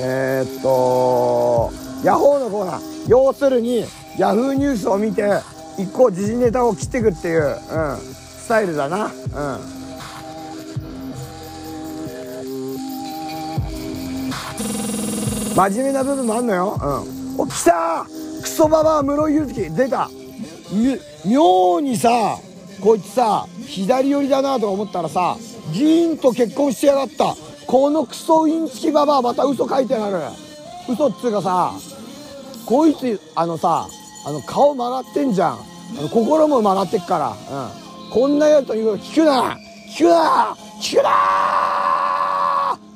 [0.00, 3.08] えー、っと、ヤホーのコーナー。
[3.08, 3.84] 要するに、
[4.18, 5.40] ヤフーニュースを見て、
[5.78, 9.06] 一個時事ネタを切っていくっていう、うん、スタイルだな。
[9.06, 9.12] うん。
[15.54, 16.78] 真面目な部分もあんのよ。
[17.36, 17.40] うん。
[17.40, 18.06] お、来た
[18.42, 20.10] クソババア室井祐月出た
[21.24, 22.38] 妙にさ、
[22.80, 25.36] こいつさ、左寄りだなと思ったらさ、
[25.72, 27.34] 議員と結婚してやがった。
[27.66, 30.47] このクソインチキババアまた嘘書いてある。
[30.88, 31.72] 嘘っつうかさ、
[32.64, 33.86] こいつ、あのさ、
[34.26, 35.58] あの顔曲がってんじゃん。
[35.98, 37.30] あの心も曲がってっから。
[37.30, 38.10] うん。
[38.10, 39.58] こんなやつと言うこと聞くな
[39.90, 41.10] 聞くな聞くな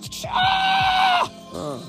[0.01, 1.81] 聞くなうん。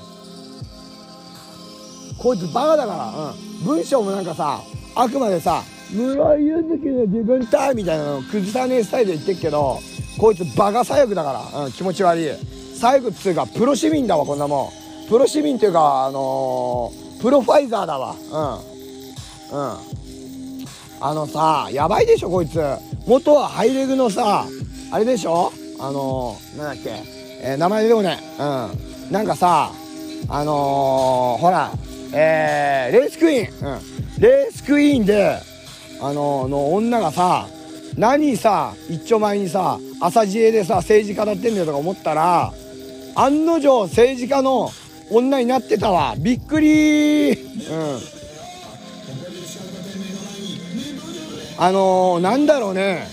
[2.18, 3.64] こいつバカだから、うん。
[3.64, 4.60] 文章もなんかさ、
[4.94, 9.78] あくまでさ、室井祐月の自分体みたいなのを崩さねえスタイルで言ってっけど、
[10.18, 12.28] こいつバカ左翼だから、うん、気持ち悪い。
[12.74, 14.83] 左翼っつうか、プロ市民だわ、こんなもん。
[15.08, 18.14] プロ市民っていうか、あのー、プロファイザーだわ。
[19.52, 19.58] うん。
[19.58, 19.76] うん。
[21.00, 22.60] あのさ、やばいでしょ、こいつ。
[23.06, 24.46] 元はハイレグのさ、
[24.90, 25.52] あれでしょ？
[25.78, 26.90] あのー、なんだっけ？
[27.42, 28.42] えー名前出てこねえ。
[28.42, 29.12] うん。
[29.12, 29.70] なんかさ、
[30.28, 31.72] あのー、ほら、
[32.12, 33.74] えー、レースクイーン。
[33.74, 34.20] うん。
[34.20, 35.38] レースクイーンで、
[36.00, 37.46] あの、の女がさ、
[37.98, 42.52] 何さ、一丁前にさ、朝知恵でさ、政治家だってんだよとか思ったら、
[43.14, 44.70] 案の定政治家の
[45.10, 46.14] 女になってたわ。
[46.18, 47.38] びっくりうん。
[51.56, 53.06] あのー、なんだろうね。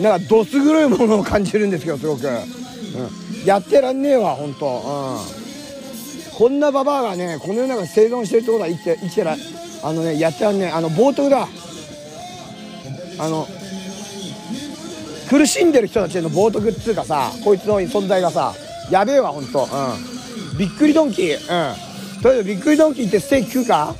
[0.00, 2.26] なんかどす黒いものを感じるんですけど、すごく。
[2.26, 3.44] うん。
[3.44, 4.66] やってらんねえわ、ほんと。
[4.66, 6.36] うん。
[6.36, 9.36] こんなババアがね、この世の中生存してるってことは生きて、生きてら、
[9.82, 10.68] あのね、やってらんねえ。
[10.70, 11.48] あの、冒頭だ。
[13.18, 13.46] あの、
[15.28, 18.54] 苦しんでる人たちへの冒涜っつうかさ、こいつの存在がさ、
[18.90, 19.64] やべえわ、ほんと。
[19.64, 20.15] うん。
[20.58, 21.34] びっくりドンキー。
[21.34, 21.38] う
[22.18, 22.22] ん。
[22.22, 23.94] とりあえずびっくりドンキーってステーキ食うか？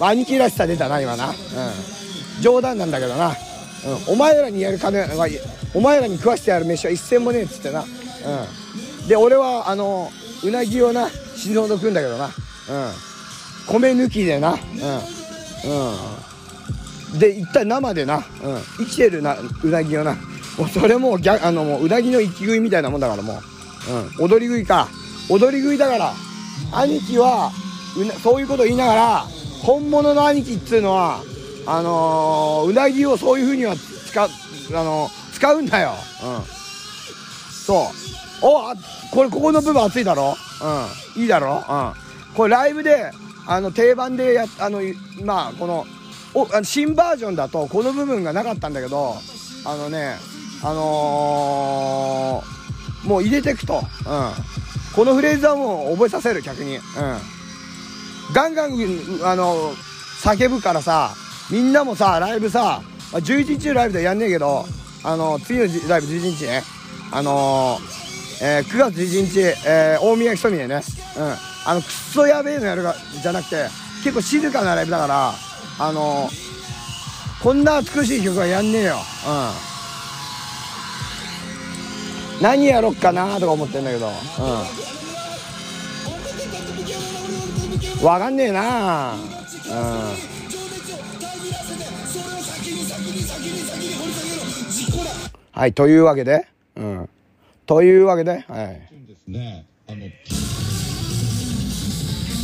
[0.00, 0.06] うん。
[0.06, 1.28] 兄貴らしさ出たな、今な。
[1.28, 1.34] うん。
[2.42, 3.28] 冗談なんだけどな。
[3.28, 3.34] うん。
[4.14, 5.06] お前らにやる金、
[5.74, 7.82] お前らに食わしてやる飯は一銭もねえっつってな。
[7.82, 7.88] うん。
[9.08, 10.10] で、俺は、あの、
[10.42, 12.26] うなぎをな、死ぬほど食うんだけどな。
[12.26, 12.32] うん。
[13.66, 14.52] 米抜きでな。
[14.52, 14.58] うん。
[14.58, 14.60] うん。
[17.14, 18.22] で一体生でな、うん、
[18.76, 20.16] 生きてるなうなぎをな
[20.58, 23.40] もうそれもうギャあのもううなぎの生き食いみたいなもんだからも
[24.18, 24.88] う、うん、踊り食いか
[25.28, 26.14] 踊り食いだから。
[26.72, 27.50] 兄貴は
[28.22, 29.26] そういうこと言いながら
[29.62, 31.20] 本物の兄貴っつうのは
[31.66, 37.90] あのー、うなぎをそういうふうには使うあのー使うんだよ、うん、そ
[38.42, 38.46] う。
[38.46, 38.74] おあ
[39.10, 40.36] これここの部分熱いだろ？
[41.16, 41.22] うん。
[41.22, 41.62] いいだろ？
[41.68, 41.74] う
[42.32, 42.34] ん。
[42.34, 43.10] これライブで
[43.46, 44.80] あの定番でやあの
[45.22, 45.86] まあこの
[46.34, 49.16] お新バージョンだとこの部分がなかったんだけど
[49.64, 50.16] あのね
[50.62, 53.82] あのーもう入れてくと、うん、
[54.94, 56.82] このフレーズはもう覚えさせる逆に、うん、
[58.32, 58.72] ガンガン
[59.24, 59.72] あの
[60.22, 61.14] 叫ぶからさ
[61.50, 62.80] みんなもさライブさ
[63.12, 64.64] 11日のライブではやんねえけど
[65.04, 66.62] あの次のライブ11日ね。
[67.12, 68.04] あのー
[68.42, 70.80] えー9月11日、えー大宮ひとみでね、
[71.16, 71.34] うん、
[71.66, 73.68] あのくっそやべえのやるがじゃなくて
[74.02, 75.32] 結構静かなライブだから
[75.78, 76.28] あの
[77.42, 79.73] こんな美しい曲はやんねえよ、うん、
[82.40, 84.08] 何やろっかなとか思ってんだけど、
[88.00, 89.18] うん、わかんねえなう
[90.30, 90.34] ん
[95.52, 97.08] はい、というわけで、うん。
[97.64, 98.88] というわけで、はい。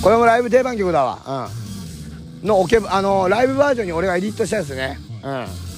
[0.01, 1.49] これもライブ定番曲だわ。
[2.43, 2.47] うん。
[2.47, 4.97] のオケ、あの、ライブバージョンに俺がエディットしたやつね。
[5.24, 5.70] うん。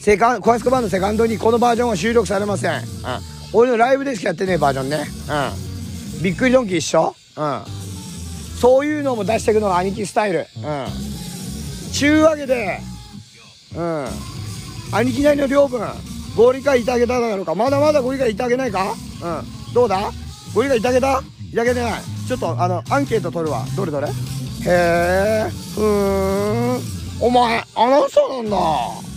[0.00, 2.72] セカン、コアスコバンドセカンドにこのバージョンは収録されません。
[2.72, 2.82] うん。
[3.52, 5.06] 俺のライブでしかやってねえバージョンね。
[6.16, 6.22] うん。
[6.22, 7.14] びっくりドンキー一緒？
[7.36, 7.62] うん。
[8.58, 10.38] そういうのも出していくのが兄貴スタイル。
[10.38, 10.46] うん。
[11.92, 12.80] ちゅうわけで、
[13.76, 14.06] うん。
[14.92, 15.86] 兄貴なりの領分、
[16.34, 17.54] ご理解いただけただろうか？
[17.54, 18.94] まだまだご理解いただけないか？
[19.22, 19.28] う
[19.70, 19.74] ん。
[19.74, 20.10] どうだ？
[20.54, 21.20] ご理解いただけた？
[21.52, 22.02] いただけてない。
[22.26, 23.66] ちょっと、あの、アンケート取るわ。
[23.76, 24.08] どれどれ？
[24.08, 24.10] へ
[24.66, 26.80] え、ふーん。
[27.20, 29.09] お前、アナウンサーなんだ。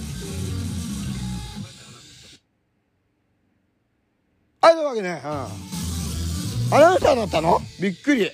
[4.63, 6.77] はい、というわけね、うん。
[6.77, 7.59] アナウンサーだったの？
[7.81, 8.27] びっくり。
[8.27, 8.31] うん。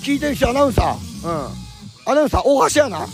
[0.00, 1.28] 聞いてる人アナウンサー？
[1.28, 2.12] うん。
[2.12, 3.00] アナウンサー、大橋やな？
[3.00, 3.08] うん。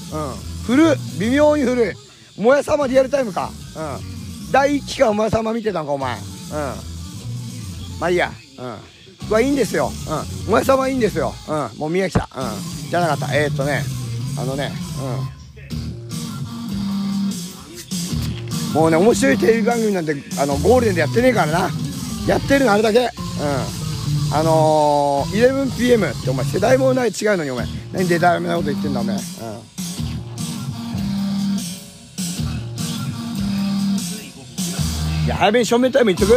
[0.67, 0.97] 古い。
[1.19, 1.95] 微妙に古い。
[2.39, 3.51] もやさまリアルタイムか？
[3.75, 4.53] うん。
[4.53, 6.15] 第一期間もやさま見てたんか、お前。
[6.15, 6.23] うん。
[7.99, 8.31] まあいいや。
[8.59, 9.33] うん。
[9.33, 9.91] はいいんですよ。
[10.47, 10.51] うん。
[10.51, 11.33] もやさまいいんですよ。
[11.49, 11.79] うん。
[11.79, 12.39] もう宮城さん。
[12.39, 12.43] う
[12.87, 12.91] ん。
[12.91, 13.35] じゃなかった。
[13.35, 13.83] えー、っとね。
[14.39, 14.71] あのね。
[18.75, 18.75] うん。
[18.75, 21.71] もうね、面白いテレビ番組なんて、あの、ゴールデンでやってねえからな。
[22.27, 23.01] やってるのあれだけ。
[23.01, 23.09] うん。
[24.35, 27.67] あのー、11pm ってお前世代もない違うのにお前。
[27.93, 29.23] 何デタラメなこと言ってんだお前うん。
[35.29, 36.33] やべえ正面タイムいっとく？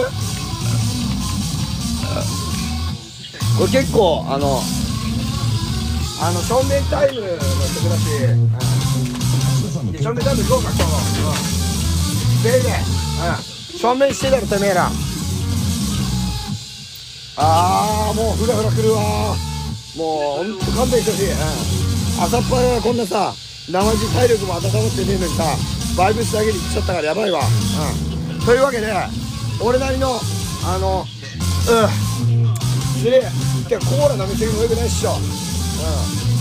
[3.57, 4.59] これ結構あの
[6.21, 7.39] あの正面タイムの曲
[7.89, 11.35] だし、うん、で正面タイム行こうか今日もうん。
[12.43, 12.71] せいで、う
[13.77, 14.91] ん、正面してたろてめえら。
[17.37, 19.35] ああもうフラフラくるわ。
[19.95, 21.37] もうほんと勘弁してほしい、うん、
[22.23, 23.33] 朝っぱらこんなさ
[23.71, 25.55] 生地体力も温まってねえのにさ
[25.97, 28.91] バイブスだけにいっちゃったからやばいわ、うん、というわけで
[29.63, 30.19] 俺なりの
[30.65, 31.05] あの
[31.67, 32.45] うん。
[32.97, 33.21] 失礼。
[33.69, 35.11] てかコーラ飲みすぎもよくないっしょ。
[35.11, 36.34] うん。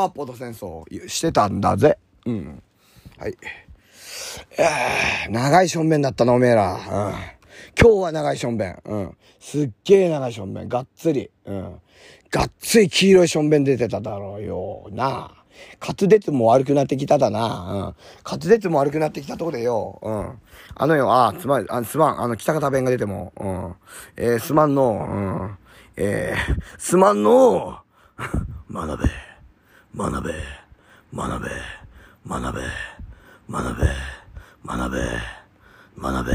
[0.00, 1.98] えいマーポと戦争してたんだぜ。
[2.26, 2.62] うん。
[3.18, 3.36] はい。
[4.58, 6.74] えー長いしょんべんだったな、おめえら。
[6.74, 6.80] うん。
[6.80, 8.78] 今日は長いしょんべん。
[8.84, 9.16] うん。
[9.40, 10.68] すっげえ長いしょんべん。
[10.68, 11.30] がっつり。
[11.44, 11.80] うん。
[12.30, 14.86] がっつり黄色いしょんべん出てただろうよ。
[14.90, 15.44] なあ。
[15.80, 17.46] 滑舌も悪くなってきただな。
[17.46, 17.80] うん。
[18.24, 19.98] 滑舌も悪くなってきたとこでよ。
[20.02, 20.38] うん。
[20.74, 22.22] あのよ、あ、つまり、あ、すまん。
[22.22, 23.32] あの、北方弁が出ても。
[23.36, 23.74] うん。
[24.16, 25.06] えー、すまんの。
[25.10, 25.58] うん。
[25.96, 27.78] えー、すまんの。
[28.72, 29.29] 学べ。
[29.96, 30.32] 学べ。
[31.14, 31.50] 学べ。
[32.26, 32.62] 学べ。
[33.50, 33.86] 学べ。
[34.64, 34.98] 学べ。
[36.00, 36.32] 学べ。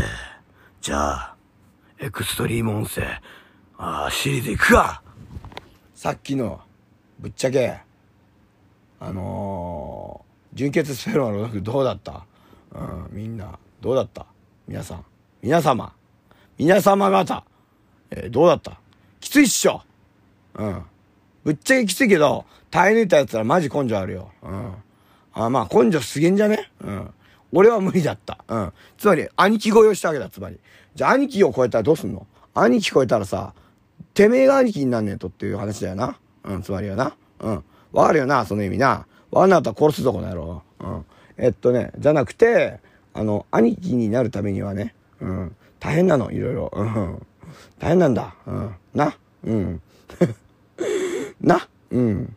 [0.81, 1.35] じゃあ、
[1.97, 3.03] エクストリーム音声、
[3.77, 5.01] ああ、シリーズ行くか
[5.95, 6.59] さっきの、
[7.19, 7.79] ぶっちゃけ、
[8.99, 12.25] あのー、純潔スペロンの録どうだった？
[12.73, 14.25] うん、みんな、どうだった？
[14.67, 15.05] 皆さん。
[15.41, 15.93] 皆様。
[16.57, 17.45] 皆様方。
[18.11, 18.79] えーどうだった？
[19.21, 19.81] きついっしょ
[20.55, 20.83] うん。
[21.45, 22.45] ぶっちゃけきついけど、
[22.75, 24.31] 耐え抜いたやつらマジ根性あるよ。
[24.43, 24.73] うん。
[25.31, 26.69] あまあ、根性すげえんじゃね？
[26.81, 27.09] うん。
[27.53, 28.43] 俺は無理だった。
[28.49, 28.73] うん。
[28.97, 30.59] つまり、兄貴超えをしたわけだ、つまり。
[30.93, 32.27] じゃあ、兄貴を超えたらどうすんの？
[32.53, 33.53] 兄貴超えたらさ、
[34.13, 36.19] てめえが兄貴になんねえとっていう話だよな。
[36.43, 37.15] うん、つまりはな。
[37.39, 37.63] うん。
[37.93, 39.07] わかるよな、その意味な。
[39.31, 40.61] わかんなかったら殺すぞ、この野郎。
[40.81, 41.05] うん。
[41.37, 42.81] えっとね、じゃなくて、
[43.13, 45.55] あの、兄貴になるためにはね、うん。
[45.79, 46.69] 大変なの、いろいろ。
[46.75, 47.25] うん。
[47.79, 48.35] 大変なんだ。
[48.45, 48.75] うん。
[48.93, 49.17] な。
[49.45, 49.81] うん。
[51.39, 51.69] な。
[51.91, 52.35] うん。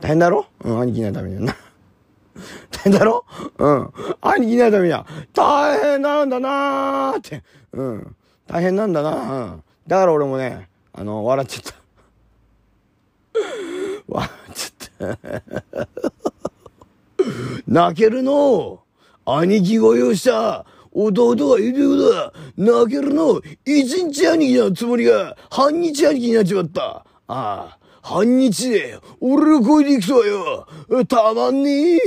[0.00, 0.46] 大変だろ？
[0.64, 1.56] うん、兄貴になるためにはな。
[2.70, 3.24] 大変だろ？
[3.58, 3.92] うん。
[4.20, 7.42] 兄貴になるためには、大変なんだなーって。
[7.72, 8.16] うん。
[8.46, 9.62] 大変なんだなうん。
[9.86, 11.74] だから俺もね、あの、笑っちゃった。
[14.08, 15.88] 笑っちゃった。
[17.66, 18.80] 泣けるの？
[19.24, 23.40] 兄貴声をした弟がいるようだ泣けるの？
[23.64, 32.00] 一日兄貴のつもりが半日兄貴になっちまったああ、半日で俺の声で行くとはよたまんねえ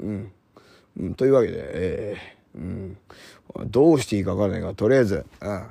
[0.00, 1.14] うん。
[1.14, 2.98] というわけで、ええうん。
[3.66, 5.66] どうしていいかわからないから、とりあえず、うん。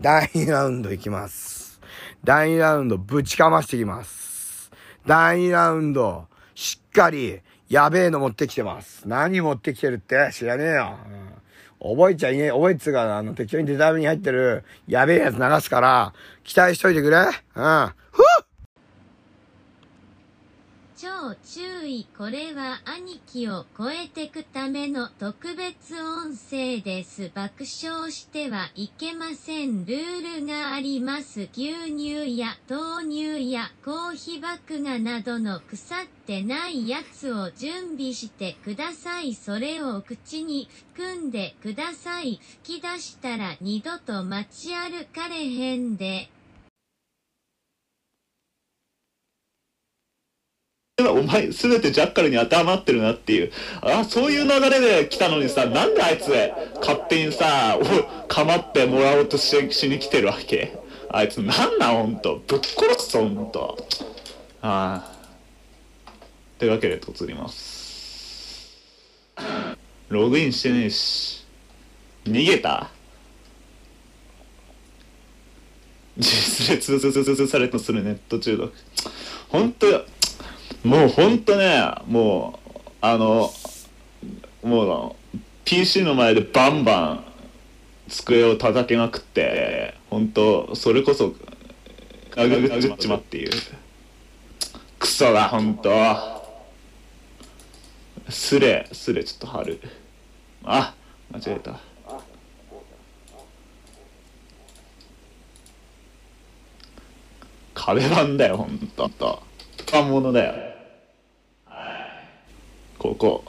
[0.00, 1.80] 第2ラウンドいきます。
[2.24, 4.72] 第2ラウンドぶちかましていきます。
[5.06, 6.26] 第2ラウンド、
[6.56, 9.06] しっかり、やべえの持ってきてます。
[9.06, 10.96] 何持ってきてるって知らねえよ。
[11.06, 11.37] うん、
[11.80, 12.50] 覚えちゃいねえ。
[12.50, 16.12] 覚えっつうか、あの、適当にデザインに入ってる、やべえやつ流すから、
[16.44, 17.18] 期待しといてくれ。
[17.18, 17.26] うん。
[18.12, 18.47] ふっ
[21.00, 22.08] 超注意。
[22.18, 27.30] これは兄貴を超えてくための特別音声です。
[27.32, 29.86] 爆笑してはいけません。
[29.86, 31.48] ルールがあります。
[31.52, 39.36] 牛乳や豆乳やコーヒー麦芽などの腐ってないやつを準備してください。
[39.36, 42.40] それを口に含んでください。
[42.64, 46.28] 吹き出したら二度と街歩かれへんで。
[51.00, 53.52] お前、すべてジャッカルに当てはまってるなっていう。
[53.82, 56.28] あ、そういう流れで来たのにさ、なんであいつ、
[56.80, 60.76] 勝手にさ、お構ってもらおうとししに来てるわけ？
[61.08, 62.42] あいつ、なんなん、ほんと？
[62.48, 63.86] ぶっ殺すぞ、ほんと。
[64.60, 66.10] ああ。
[66.58, 68.76] というわけで、突ります。
[70.08, 71.46] ログインしてねえし。
[72.24, 72.90] 逃げた
[76.18, 78.74] 実列通通されとするネット中毒。
[79.48, 80.04] 本当よ。
[80.88, 82.70] もうほんとね、もう、
[83.02, 83.50] あの、
[84.62, 87.24] もう、PC の前でバンバン
[88.08, 91.34] 机を叩きまくって、本当それこそ、
[92.30, 93.50] ガググっちまっていう。
[94.98, 95.90] クソだ、ほんと。
[98.30, 99.82] スレ、スレちょっと貼る。
[100.64, 100.94] あ、
[101.30, 101.78] 間違えた。
[107.74, 109.42] 壁板だよ、ほんと。
[109.80, 110.67] 板物だよ。
[112.98, 113.44] ここ。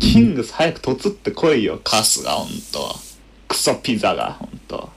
[0.00, 2.94] キングス早くとつってこいよ、カスが、ほんと。
[3.46, 4.88] クソピザが、ほんと。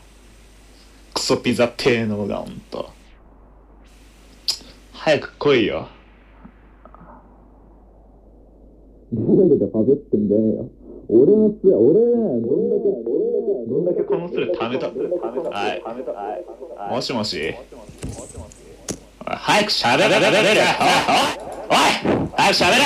[1.13, 2.89] クソピザ低能が、ほんと。
[4.93, 5.89] 早く来いよ。
[9.11, 10.69] なんでバズってんだよ。
[11.09, 12.83] 俺の杖、俺ね、どんだけ、
[13.69, 14.87] どんだけこの杖貯めた。
[15.49, 15.75] は
[16.89, 16.93] い。
[16.93, 17.37] もしもし。
[17.37, 18.56] おい
[19.35, 20.63] 早く喋れ、喋れ、おい、
[21.69, 21.77] おい、
[22.37, 22.79] 早く喋れ。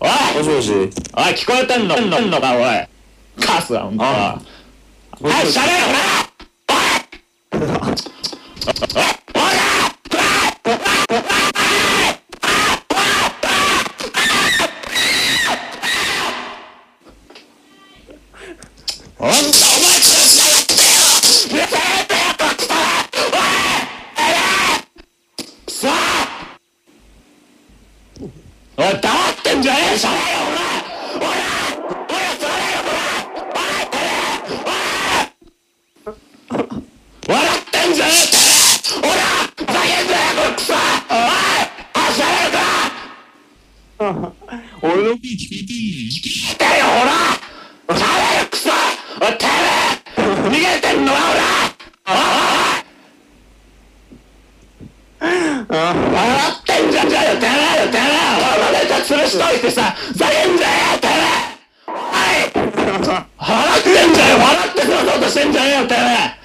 [0.00, 0.08] おい、
[0.38, 0.72] もしもし。
[0.72, 0.90] おい、
[1.34, 2.88] 聞こえてんの、んのか、おい。
[3.44, 4.02] カスだ、ほんと。
[4.02, 6.26] 早く喋れ、おい。
[19.18, 19.65] おい、お
[59.36, 61.16] しといてさ、ざけんじゃえよ、てめえ。
[61.86, 62.00] は
[62.36, 62.50] い。
[63.36, 66.35] 笑ってんじゃよ笑ってくろうとしてんじゃねえよ、てめえ。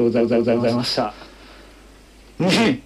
[0.00, 1.12] とうございました。
[2.40, 2.82] おい。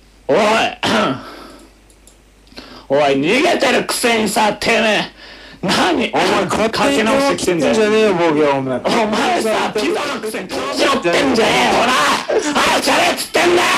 [2.89, 5.15] おい、逃げてるくせにさ、てめえ。
[5.63, 7.73] 何お前勝手に直してきてんだよ。
[7.75, 8.17] お
[8.67, 11.93] 前さ、ピザのくせに調子乗ってんじゃねえよ、ほら。
[12.53, 13.69] 早くしゃれっつってんだよ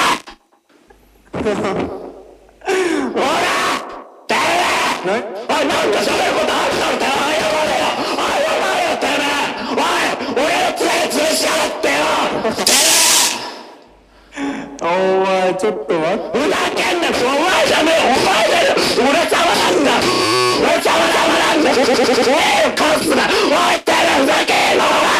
[1.36, 3.36] ほら
[4.26, 4.36] 誰
[5.04, 7.05] おい、なんかしることあるだろ、
[14.82, 19.92] お前ちょっと待ってふざけんなお前じゃねえお前じゃねえ俺なんだ
[20.60, 20.76] 俺
[21.38, 21.70] なんだ
[22.74, 23.86] カスだおいて。
[23.92, 25.16] ふざけんなお前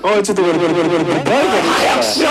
[0.04, 2.31] おいちょっとこれこれこれこれ早くしろ。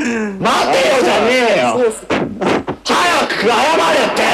[0.00, 0.16] てよ
[1.02, 1.76] じゃねえよ。
[2.84, 3.52] 早く謝れ
[4.06, 4.26] ってね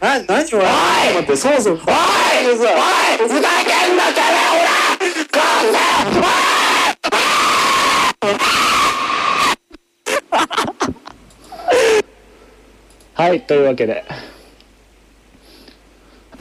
[0.00, 0.54] な、何おい。
[0.54, 0.60] おい。
[1.14, 1.74] 待って、そうそう。
[1.74, 1.80] おい。
[1.80, 1.82] お
[2.52, 2.54] い。
[2.54, 2.58] おい。
[3.28, 3.34] ふざ
[3.64, 4.66] けんなてめえほら
[5.32, 5.40] 母
[13.14, 14.04] はいというわけで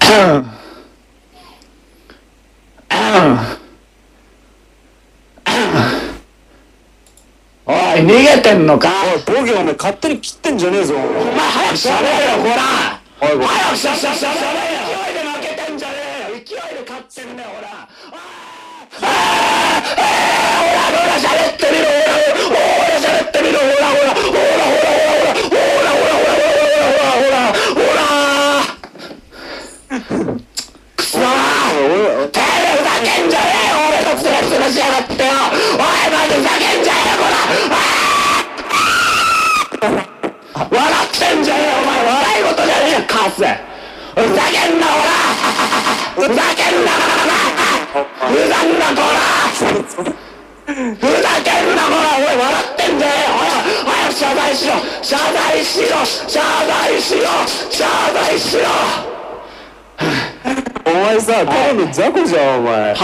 [7.68, 8.90] おい逃げてんのか？
[9.16, 11.10] おい、ボケお前勝手に切ってんじゃねえぞ、お前。
[11.36, 12.56] 早くしゃべれよほら！
[13.22, 15.94] おい、早くしゃしゃしゃしゃべれよ勢いで負けてんじゃね
[16.30, 28.62] えよ勢いで勝ってんだよほらあーあーあーほらほら喋ってみろほらほら喋ってみろほらほらほらほらほらほらほらほらほらほらほらほらほら
[30.96, 32.46] くそー手で
[32.78, 35.34] ふざけんじゃねえよ俺のつらつらしやがってよ
[35.74, 36.65] おいマジふざけ
[40.56, 43.36] 笑ってんじゃねえよお前笑い事じゃねえカス。
[43.36, 45.12] ふざけんなほら。
[46.16, 47.36] ふざけんなおら
[48.28, 48.86] ふざんな。
[48.96, 49.20] こら
[49.56, 52.06] ふざけんなこら。
[52.16, 53.32] おい笑ってんじゃねえよ。
[53.36, 54.74] 早く早く謝罪しろ。
[55.02, 55.94] 謝罪しろ。
[56.28, 57.22] 謝罪しろ。
[57.70, 58.64] 謝罪しろ。
[61.04, 62.94] 前さ、ただの雑魚じゃん、お前。
[62.94, 62.98] は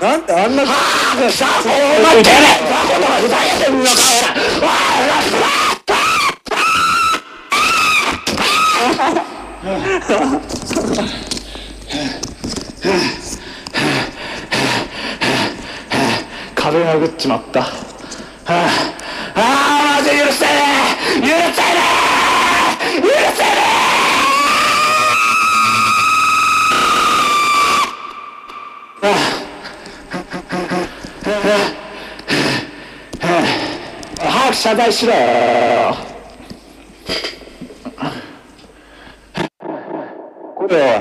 [0.00, 1.16] なんであんな、はあ？
[1.16, 3.84] お前てめえ雑魚とかふざけてんの？
[3.84, 3.90] か
[4.60, 5.16] おら
[9.64, 10.38] おいおい
[16.54, 17.70] 壁殴っちまったは
[18.46, 18.68] あ
[19.34, 19.40] あ
[19.98, 20.50] あマジ許せね
[21.16, 22.07] え許せね
[34.58, 35.12] 謝罪しろ。
[40.56, 41.00] これ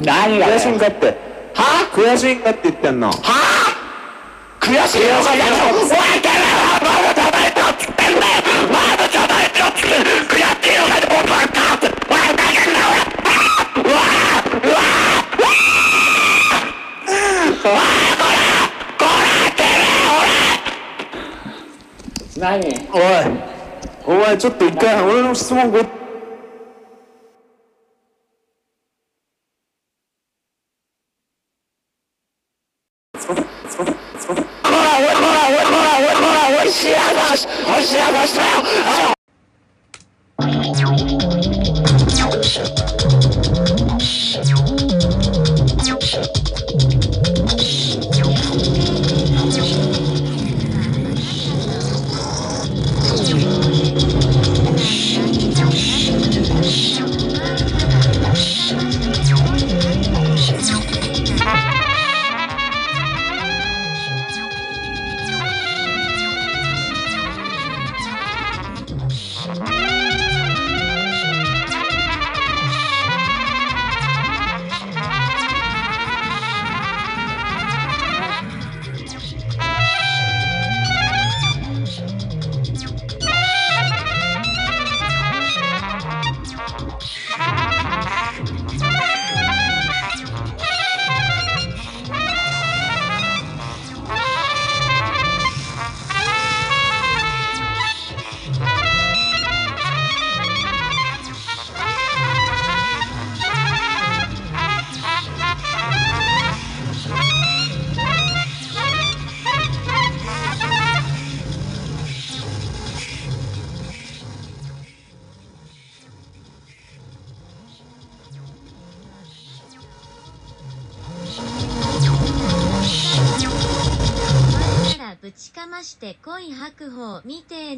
[0.00, 1.06] 何が悔しいんかって。
[1.06, 1.14] は？
[1.54, 3.06] あ悔しいんかって言ってんの。
[3.08, 3.14] は？
[3.14, 3.20] あ
[4.60, 5.12] 悔しいよい
[22.46, 22.72] 何おい。
[24.06, 25.80] お前ちょっと一回俺の質問ご、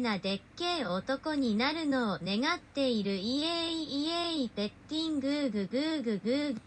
[0.09, 6.57] なでっけえ男になるのを願っているイエイイエイペッティングーググーググー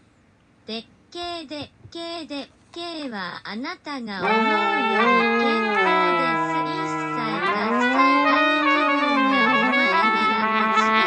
[0.65, 11.03] でっけえでっけえでっけえはあなたが思うより健康です一切合切兄貴分がお前ならぶちかまして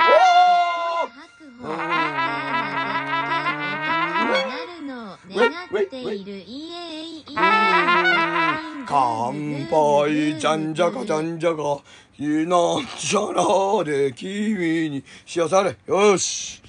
[1.09, 8.56] 白鵬みてえなでっけえ男になるのを願っているイエイイエイ。
[8.87, 11.81] 乾杯じゃんじゃかじゃんじゃか。
[12.19, 15.77] いいなんじゃらで君に幸せあれ。
[15.87, 16.63] よし。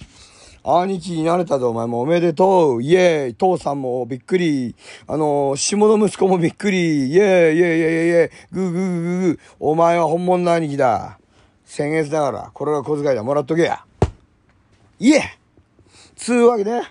[0.63, 2.01] 兄貴になれたぞお前も。
[2.01, 2.84] おめでとう。
[2.84, 3.36] イエーイ。
[3.36, 4.76] 父さんもびっくり。
[5.07, 7.07] あの下の息子もびっくり。
[7.07, 8.30] イエーイイエーイイエーイイエーイ。
[8.51, 9.39] グーグーグーグー。
[9.59, 11.20] お前は本物の兄貴だ。
[11.63, 13.24] 先月だからこれが小遣いだ。
[13.24, 13.86] もらっとけや。
[14.99, 15.22] いえ
[16.15, 16.82] つうわけで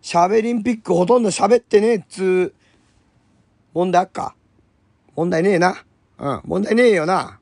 [0.00, 2.54] 喋りんピックほとんど喋ってねえっつう
[3.74, 4.36] 問題あっか。
[5.16, 5.76] 問題ねえな。
[6.18, 6.40] うん。
[6.44, 7.38] 問題ねえよな。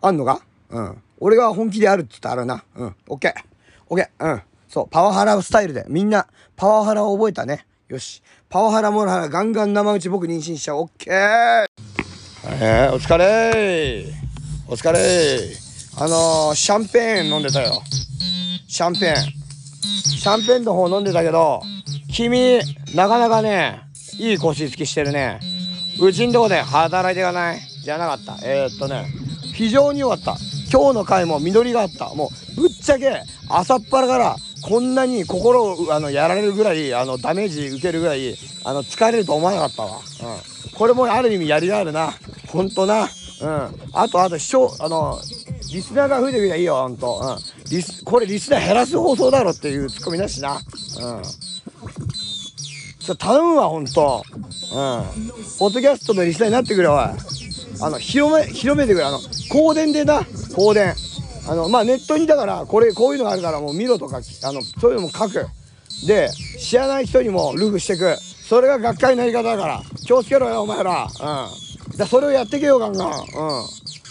[0.00, 0.42] あんのか？
[0.70, 1.02] うん。
[1.20, 2.64] 俺が本気であるって言ったらあるな。
[2.76, 2.96] うん。
[3.08, 3.32] オッケー。
[3.88, 4.34] オッケー。
[4.34, 4.42] うん。
[4.68, 4.88] そう。
[4.90, 5.84] パワハラスタイルで。
[5.88, 7.66] みんな、パワハラを覚えたね。
[7.88, 8.22] よし。
[8.48, 10.76] パワハラモラハラガンガン生打ち僕妊娠しちゃう。
[10.78, 11.66] オッケー。
[12.60, 14.06] えー、お疲れ
[14.68, 15.38] お疲れ
[15.96, 17.82] あのー、シャンペーン飲んでたよ。
[18.68, 19.16] シャンペーン。
[19.94, 21.62] シャンペーンの方飲んでたけど、
[22.12, 22.60] 君、
[22.94, 23.82] なかなかね、
[24.18, 25.40] いい腰つきしてるね。
[26.00, 27.60] うちんとこで働いていかない？
[27.82, 28.38] じゃなかった。
[28.42, 29.06] えー、っとね、
[29.54, 30.36] 非常に良かった。
[30.70, 32.14] 今日の回も緑があった。
[32.14, 39.90] もう、ぶっちゃけ、朝っぱらから、こんなに心を、あの、やられるぐらい、あの、ダメージ受けるぐらい、あの、疲れると思わなかったわ。
[39.92, 40.78] うん。
[40.78, 42.12] これもある意味やりがあるな。
[42.48, 43.08] ほんとな。
[43.40, 43.80] うん。
[43.92, 45.18] あと、あと、視聴、あの、
[45.72, 47.20] リスナーが増えてくりゃいいよ、ほんと。
[47.20, 47.70] うん。
[47.70, 50.54] リス、これリスナー減らす放送だろっていうツッコミだしな。
[50.54, 51.22] うん。
[53.08, 54.22] ちょ、頼むわ、ほんと。
[54.30, 54.44] うん。
[55.58, 56.96] ポッドキャストのリスナーになってくれ、おい。
[56.96, 57.14] あ
[57.88, 59.06] の、広め、広めてくれ。
[59.06, 60.94] あの、香典でな、香典。
[61.48, 65.46] あの、まあ、ネットにだから、これ、こういうのがあるから、もう見ろとか、あの、そういうのも書く。
[66.06, 66.28] で、
[66.58, 68.14] 知らない人にもルフしてく。
[68.20, 69.82] それが学会のやり方だから。
[70.04, 71.08] 気をつけろよ、お前ら。
[71.08, 71.96] うん。
[71.96, 73.08] だそれをやってけよ、ガンガン。
[73.08, 73.16] うん。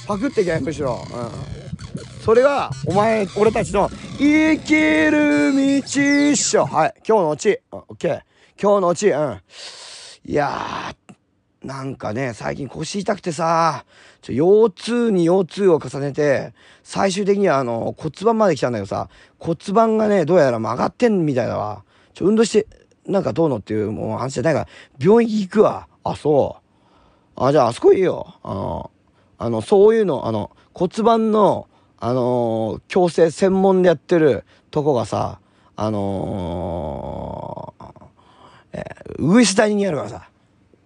[0.07, 1.05] パクってけ、むしろ。
[1.13, 2.23] うん。
[2.25, 6.65] それが、お前、俺たちの、生きる道っしょ。
[6.65, 6.93] はい。
[7.07, 7.59] 今日のオチ。
[7.71, 8.26] オッケー。
[8.59, 9.09] 今日のオチ。
[9.09, 9.41] うん。
[10.25, 13.85] いやー、なんかね、最近腰痛くてさ、
[14.21, 16.53] ちょ腰痛に腰痛を重ねて、
[16.83, 21.83] 最終的にはあの骨盤まで来たんだけどさ、骨盤がね、どうやら曲がってんみたいだわ。
[22.15, 22.67] ちょ、運動して、
[23.05, 24.67] なんかどうのっていうもう話じゃないから、
[24.99, 25.87] 病院行くわ。
[26.03, 26.57] あ、そ
[27.35, 27.43] う。
[27.43, 28.33] あ、じゃああそこいいよ。
[28.41, 28.91] あの、
[29.37, 31.67] あの、そういうの、あの、骨盤の、
[31.99, 35.39] あの矯正専門でやってるとこがさ、
[35.75, 38.06] あのー、
[38.77, 40.29] えー、ウグイス谷にあるからさ、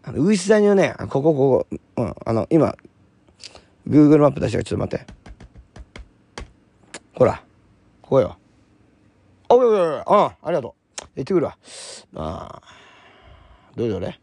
[0.03, 1.67] あのウグイス谷のね、ここ、ここ、
[1.97, 2.75] うん、あの、今、
[3.87, 5.13] Google マップ出したからちょっと待って。
[7.15, 7.43] ほら、
[8.01, 8.37] ここよ。
[9.49, 11.03] あ、おいおいおい、うん、ありがとう。
[11.15, 11.57] 行ってくるわ。
[12.15, 12.61] ああ、
[13.75, 14.17] どれどれ？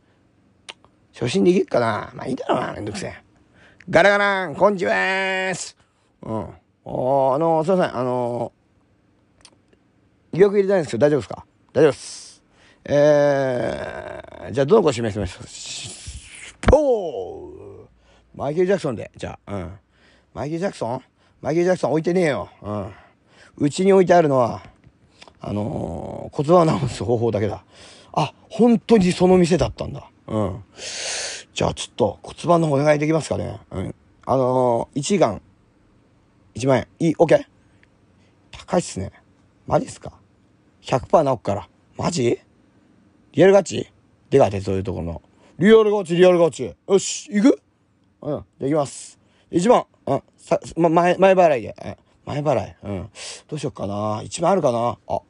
[1.12, 3.22] 初心できるかなまあいいだろうな、めんどくせえ。
[3.90, 5.76] ガラガラン、こんにちはーす。
[6.22, 6.48] うん。
[6.84, 11.44] おあのすいません、あのー、予約入れたいんですけど大丈夫ですか？
[11.74, 12.27] 大丈夫です。
[12.90, 17.86] えー、じゃあどの子指名しましょうポー
[18.34, 19.72] マイケル・ジャクソンで、じゃあ、うん。
[20.32, 21.02] マイケル・ジャクソン？
[21.42, 22.48] マイケル・ジャクソン置いてねえよ。
[22.62, 22.92] うん。
[23.58, 24.62] うちに置いてあるのは、
[25.40, 27.62] あのー、骨盤を治す方法だけだ。
[28.12, 30.08] あ、本当にその店だったんだ。
[30.26, 30.64] うん。
[31.52, 33.60] じゃあちょっと骨盤の方お願いできますかね。
[33.70, 33.94] うん。
[34.24, 35.42] あのー、1時間、
[36.54, 36.88] 1万円。
[37.00, 37.44] いい ?OK?
[38.52, 39.12] 高いっすね。
[39.66, 40.12] マジっすか
[40.82, 41.68] ?100% 直くから。
[41.98, 42.38] マジ？
[43.38, 43.88] リアルガチ
[44.30, 45.22] でかてそういうところの。
[45.60, 46.74] リアルガチ、リアルガチ。
[46.88, 47.62] よし、行く？
[48.22, 48.44] うん。
[48.58, 49.16] じゃ行きます。
[49.52, 49.86] 1万。
[50.06, 50.22] うん。
[50.36, 51.76] さ、ま、前、前払いで。
[51.84, 51.96] うん。
[52.24, 52.76] 前払い。
[52.82, 53.10] うん。
[53.46, 54.22] どうしよっかな。
[54.22, 55.20] 1万あるかなあ。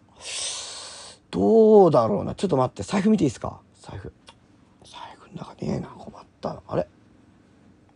[1.30, 2.34] どうだろうな。
[2.34, 2.82] ちょっと待って。
[2.82, 3.60] 財布見ていいですか？
[3.82, 4.10] 財布。
[4.86, 5.88] 財布の中ねえな。
[5.88, 6.62] 困ったな。
[6.66, 6.88] あれ？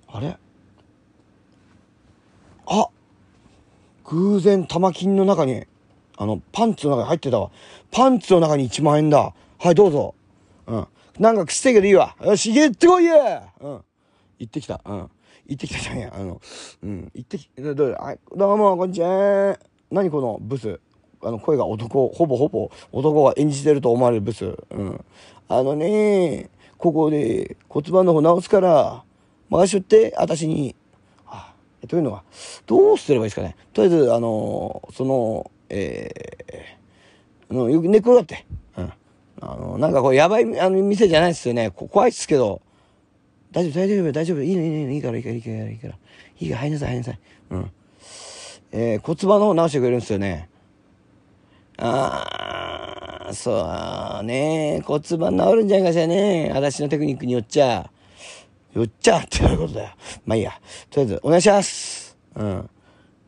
[0.09, 0.37] あれ？
[2.67, 2.89] あ
[4.05, 5.65] 偶然玉金の中に、
[6.19, 7.51] あの、パンツの中に入ってたわ。
[7.91, 9.33] パンツの中に1万円だ。
[9.63, 10.17] はい、どうぞ。
[10.67, 10.87] うん。
[11.21, 12.17] なんかくしてけどいいわ。
[12.21, 13.85] よし、行ってこいやうん。
[14.41, 14.81] 行ってきた。
[14.85, 14.99] うん。
[15.47, 16.13] 行ってきたじゃんや。
[16.13, 16.41] あの、
[16.83, 17.13] うん。
[17.15, 19.57] 行ってき、どうどうあどうも、こんにちは。
[19.93, 20.81] 何このブス。
[21.23, 24.47] あの、声が男、ほぼほぼ男が演じてると思われるブス。
[24.47, 25.05] うん。
[25.49, 29.05] あのね、ここで骨盤の方直すから、
[29.49, 30.75] 任しとって、私に。
[31.29, 31.55] あ、
[31.87, 32.25] というのは、
[32.67, 33.55] どうすればいいですかね。
[33.73, 38.45] とりあえず、あの、その、えー、あの、よく寝っ転がって。
[38.77, 38.93] うん。
[39.45, 41.70] あの、なんかこれやばい、あの、店じゃないですよね。
[41.72, 42.62] 怖いっすけど。
[43.51, 44.43] 大丈夫、大丈夫、大丈夫。
[44.43, 45.95] いいの、いいの、いいから、いいから、いいから、いいから。
[46.38, 47.18] いいから、入りなさい、入りなさい。
[47.51, 47.70] うん。
[48.70, 50.49] えー、骨盤の方直してくれるんですよね。
[51.78, 54.80] あー、そうね。
[54.84, 56.53] 骨盤治るんじゃないかしらね。
[56.55, 57.90] 私のテクニックによっちゃ。
[58.74, 59.90] よっちゃっていうことだよ。
[60.24, 60.53] まあいいや。
[60.88, 62.16] とりあえず、お願いします。
[62.36, 62.70] うん。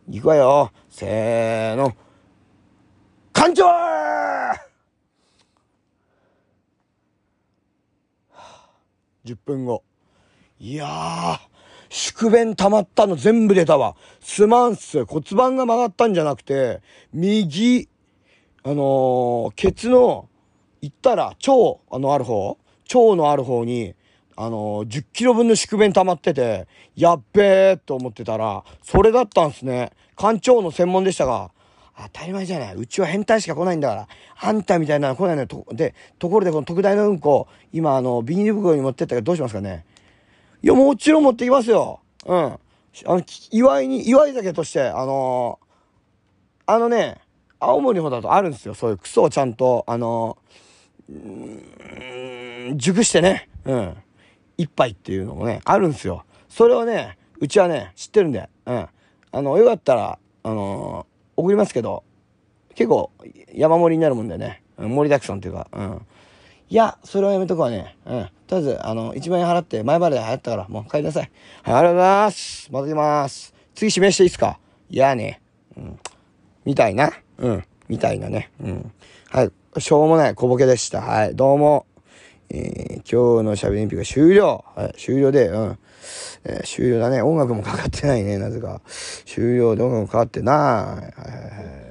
[0.08, 0.70] 行くわよ。
[0.88, 1.92] せーの。
[3.32, 3.64] 館長
[9.24, 9.82] 10分後。
[10.60, 11.38] いやー、
[11.88, 13.96] 宿便溜まったの全部出たわ。
[14.20, 15.04] すまんっす。
[15.04, 16.80] 骨盤が曲がったんじゃなくて、
[17.12, 17.88] 右、
[18.62, 20.28] あのー、ケツの、
[20.80, 21.36] 行ったら、腸、
[21.90, 22.58] あの、ある方？
[22.92, 23.94] 腸のある方に、
[24.36, 29.92] あのー、10キロ分の宿便溜まってて、やっべーと思ってたら、それだったんすね。
[30.16, 31.50] 館長の専門でしたが、
[31.96, 32.74] 当たり前じゃない。
[32.74, 34.08] うちは変態しか来ないんだから。
[34.40, 35.46] あんたみたいなの来ないのよ。
[35.46, 39.84] とで、ところでこの特大のうんこ、今あの、ビニール袋に持ってったけどどうしますかね
[40.62, 42.00] いや、もちろん持ってきますよ。
[42.26, 42.36] うん。
[42.36, 42.58] あ
[43.06, 47.18] の、祝いに、祝い酒として、あのー、あのね、
[47.60, 48.74] 青森の方だとあるんですよ。
[48.74, 53.96] そういうクソをちゃんと、あのー、熟してね、うん。
[54.56, 56.24] 一杯っていうのもね、あるんですよ。
[56.48, 58.88] それをね、うちはね、知ってるんで、うん。
[59.32, 62.04] あの、よかったら、あのー、送りますけど、
[62.74, 63.10] 結構
[63.52, 66.06] 山盛りになるもんでね、うん、盛りだくさんっていうか、うん。
[66.70, 67.96] いや、それはやめとくわね。
[68.06, 68.28] うん。
[68.46, 71.30] とりあえず、あの、1万円払って、前払いで払ったから、もう帰りなさい。
[71.62, 72.72] はい、ありがとうございます。
[72.72, 73.54] また来ます。
[73.74, 74.58] 次指名していいっすか？
[74.88, 75.40] いやね。
[75.76, 75.98] うん。
[76.64, 77.12] みたいな？
[77.38, 77.64] うん。
[77.88, 78.50] みたいなね。
[78.60, 78.92] うん。
[79.30, 79.52] はい。
[79.80, 81.00] しょうもない小ボケでした。
[81.02, 81.36] はい。
[81.36, 81.86] どうも。
[82.50, 84.64] えー、今日のしゃべりんぴが終了。
[84.74, 84.94] はい。
[84.96, 85.78] 終了で、うん。
[86.44, 87.22] えー、終了だね。
[87.22, 88.38] 音楽もかかってないね。
[88.38, 88.80] なぜか。
[89.24, 90.56] 終了で音楽もかかってない。
[90.56, 91.84] はいはいはい。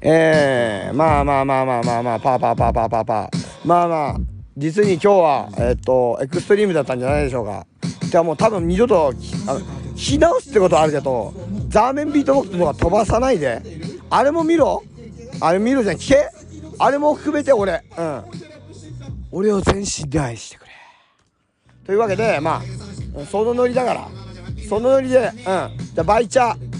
[0.00, 3.28] えー、まあまあまあまあまあまあ、パーパーパーパーパーパー。
[3.64, 4.16] まあまあ、
[4.56, 7.66] 実に今日は、えっと、エクストリームだったんじゃないでしょうか。
[8.08, 9.12] じゃあもう多分二度と、
[9.48, 9.60] あの、
[9.96, 11.34] 火直すってことあるけど、
[11.68, 13.60] ザーメンビートボックスとか飛ばさないで。
[14.08, 14.84] あれも見ろ
[15.40, 16.30] あれ見ろじゃん、聞け
[16.78, 18.24] あれも含めて俺、うん。
[19.36, 20.70] 俺を全身で愛してくれ。
[21.84, 24.08] というわけで、まあ、そのノリだから、
[24.66, 25.34] そのノリで、うん。
[25.34, 25.68] じゃ
[25.98, 26.75] あ、バイチャー。